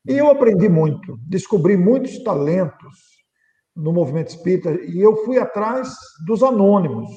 [0.08, 3.14] E eu aprendi muito, descobri muitos talentos
[3.76, 5.96] no movimento espírita, e eu fui atrás
[6.26, 7.10] dos anônimos,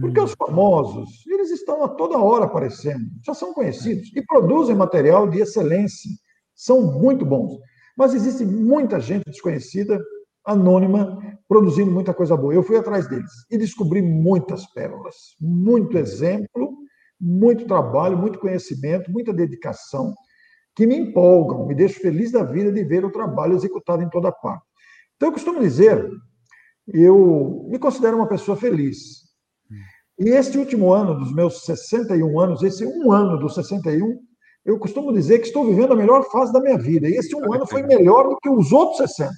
[0.00, 5.28] porque os famosos, eles estão a toda hora aparecendo, já são conhecidos e produzem material
[5.28, 6.10] de excelência,
[6.54, 7.58] são muito bons.
[7.96, 10.00] Mas existe muita gente desconhecida,
[10.44, 12.54] anônima, produzindo muita coisa boa.
[12.54, 16.74] Eu fui atrás deles e descobri muitas pérolas, muito exemplo,
[17.20, 20.14] muito trabalho, muito conhecimento, muita dedicação,
[20.74, 24.32] que me empolgam, me deixam feliz da vida de ver o trabalho executado em toda
[24.32, 24.64] parte.
[25.16, 26.08] Então, eu costumo dizer,
[26.88, 29.21] eu me considero uma pessoa feliz,
[30.18, 34.18] e este último ano, dos meus 61 anos, esse um ano dos 61,
[34.64, 37.08] eu costumo dizer que estou vivendo a melhor fase da minha vida.
[37.08, 39.32] E esse um ano foi melhor do que os outros 60,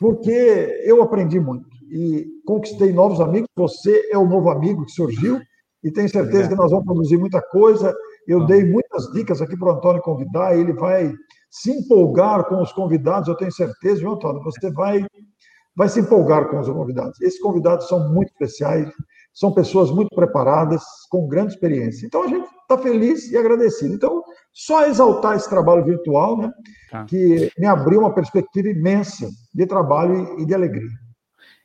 [0.00, 3.48] porque eu aprendi muito e conquistei novos amigos.
[3.56, 5.38] Você é o novo amigo que surgiu
[5.84, 7.94] e tenho certeza que nós vamos produzir muita coisa.
[8.26, 11.12] Eu dei muitas dicas aqui para o Antônio convidar, ele vai
[11.50, 14.42] se empolgar com os convidados, eu tenho certeza, viu, Antônio?
[14.42, 15.04] Você vai,
[15.76, 17.20] vai se empolgar com os convidados.
[17.20, 18.88] Esses convidados são muito especiais,
[19.32, 22.06] são pessoas muito preparadas, com grande experiência.
[22.06, 23.94] Então a gente está feliz e agradecido.
[23.94, 24.22] Então,
[24.52, 26.52] só exaltar esse trabalho virtual, né,
[26.90, 27.04] tá.
[27.04, 30.90] que me abriu uma perspectiva imensa de trabalho e de alegria.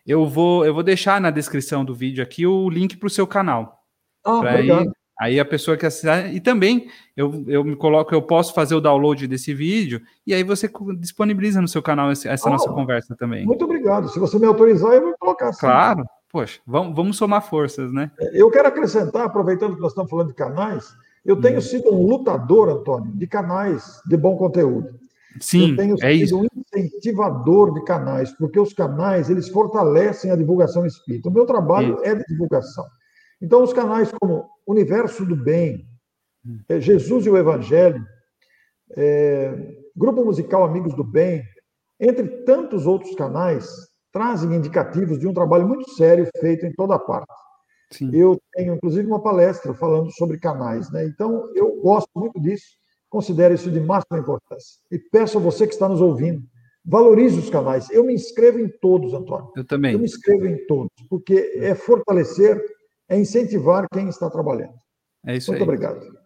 [0.06, 3.28] Eu vou, eu vou deixar na descrição do vídeo aqui o link para o seu
[3.28, 3.78] canal.
[4.24, 4.90] Ah, obrigado.
[5.20, 6.34] Aí, aí a pessoa que assistir.
[6.34, 10.44] E também eu, eu me coloco, eu posso fazer o download desse vídeo e aí
[10.44, 13.46] você disponibiliza no seu canal essa, essa nossa conversa também.
[13.46, 14.08] Muito obrigado.
[14.08, 15.52] Se você me autorizar, eu vou colocar.
[15.52, 15.60] Sim.
[15.60, 16.06] Claro.
[16.30, 18.12] Poxa, vamos, vamos somar forças, né?
[18.20, 20.94] É, eu quero acrescentar, aproveitando que nós estamos falando de canais,
[21.26, 21.62] eu tenho hum.
[21.62, 25.00] sido um lutador, Antônio, de canais de bom conteúdo.
[25.40, 26.38] Sim, eu tenho é sido isso.
[26.38, 31.30] um incentivador de canais, porque os canais eles fortalecem a divulgação espírita.
[31.30, 32.04] O meu trabalho isso.
[32.06, 32.86] é de divulgação.
[33.42, 35.88] Então, os canais como Universo do Bem,
[36.46, 36.60] hum.
[36.68, 38.04] É, Jesus e o Evangelho,
[38.96, 41.44] é, Grupo Musical Amigos do Bem,
[42.00, 43.87] entre tantos outros canais,
[44.18, 47.32] trazem indicativos de um trabalho muito sério feito em toda parte.
[47.92, 48.10] Sim.
[48.12, 50.92] Eu tenho, inclusive, uma palestra falando sobre canais.
[50.92, 51.06] Né?
[51.06, 52.66] Então, eu gosto muito disso,
[53.10, 54.80] considero isso de máxima importância.
[54.92, 56.42] E peço a você que está nos ouvindo,
[56.84, 57.92] valorize os canais.
[57.92, 59.52] Eu me inscrevo em todos, Antônio.
[59.56, 59.94] Eu também.
[59.94, 62.60] Eu me inscrevo em todos, porque é fortalecer
[63.10, 64.74] é incentivar quem está trabalhando.
[65.26, 65.70] É isso Muito aí.
[65.70, 66.18] obrigado.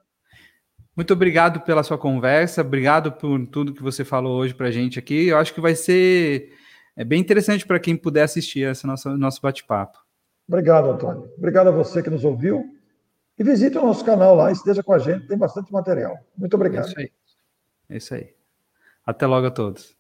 [0.96, 4.98] Muito obrigado pela sua conversa, obrigado por tudo que você falou hoje para a gente
[4.98, 5.28] aqui.
[5.28, 6.52] Eu acho que vai ser
[7.02, 9.98] é bem interessante para quem puder assistir esse nosso, nosso bate-papo.
[10.48, 11.34] Obrigado, Antônio.
[11.36, 12.64] Obrigado a você que nos ouviu.
[13.40, 16.16] E visite o nosso canal lá, esteja com a gente, tem bastante material.
[16.38, 16.86] Muito obrigado.
[16.86, 17.12] É isso aí.
[17.90, 18.36] É isso aí.
[19.04, 19.98] Até logo a todos.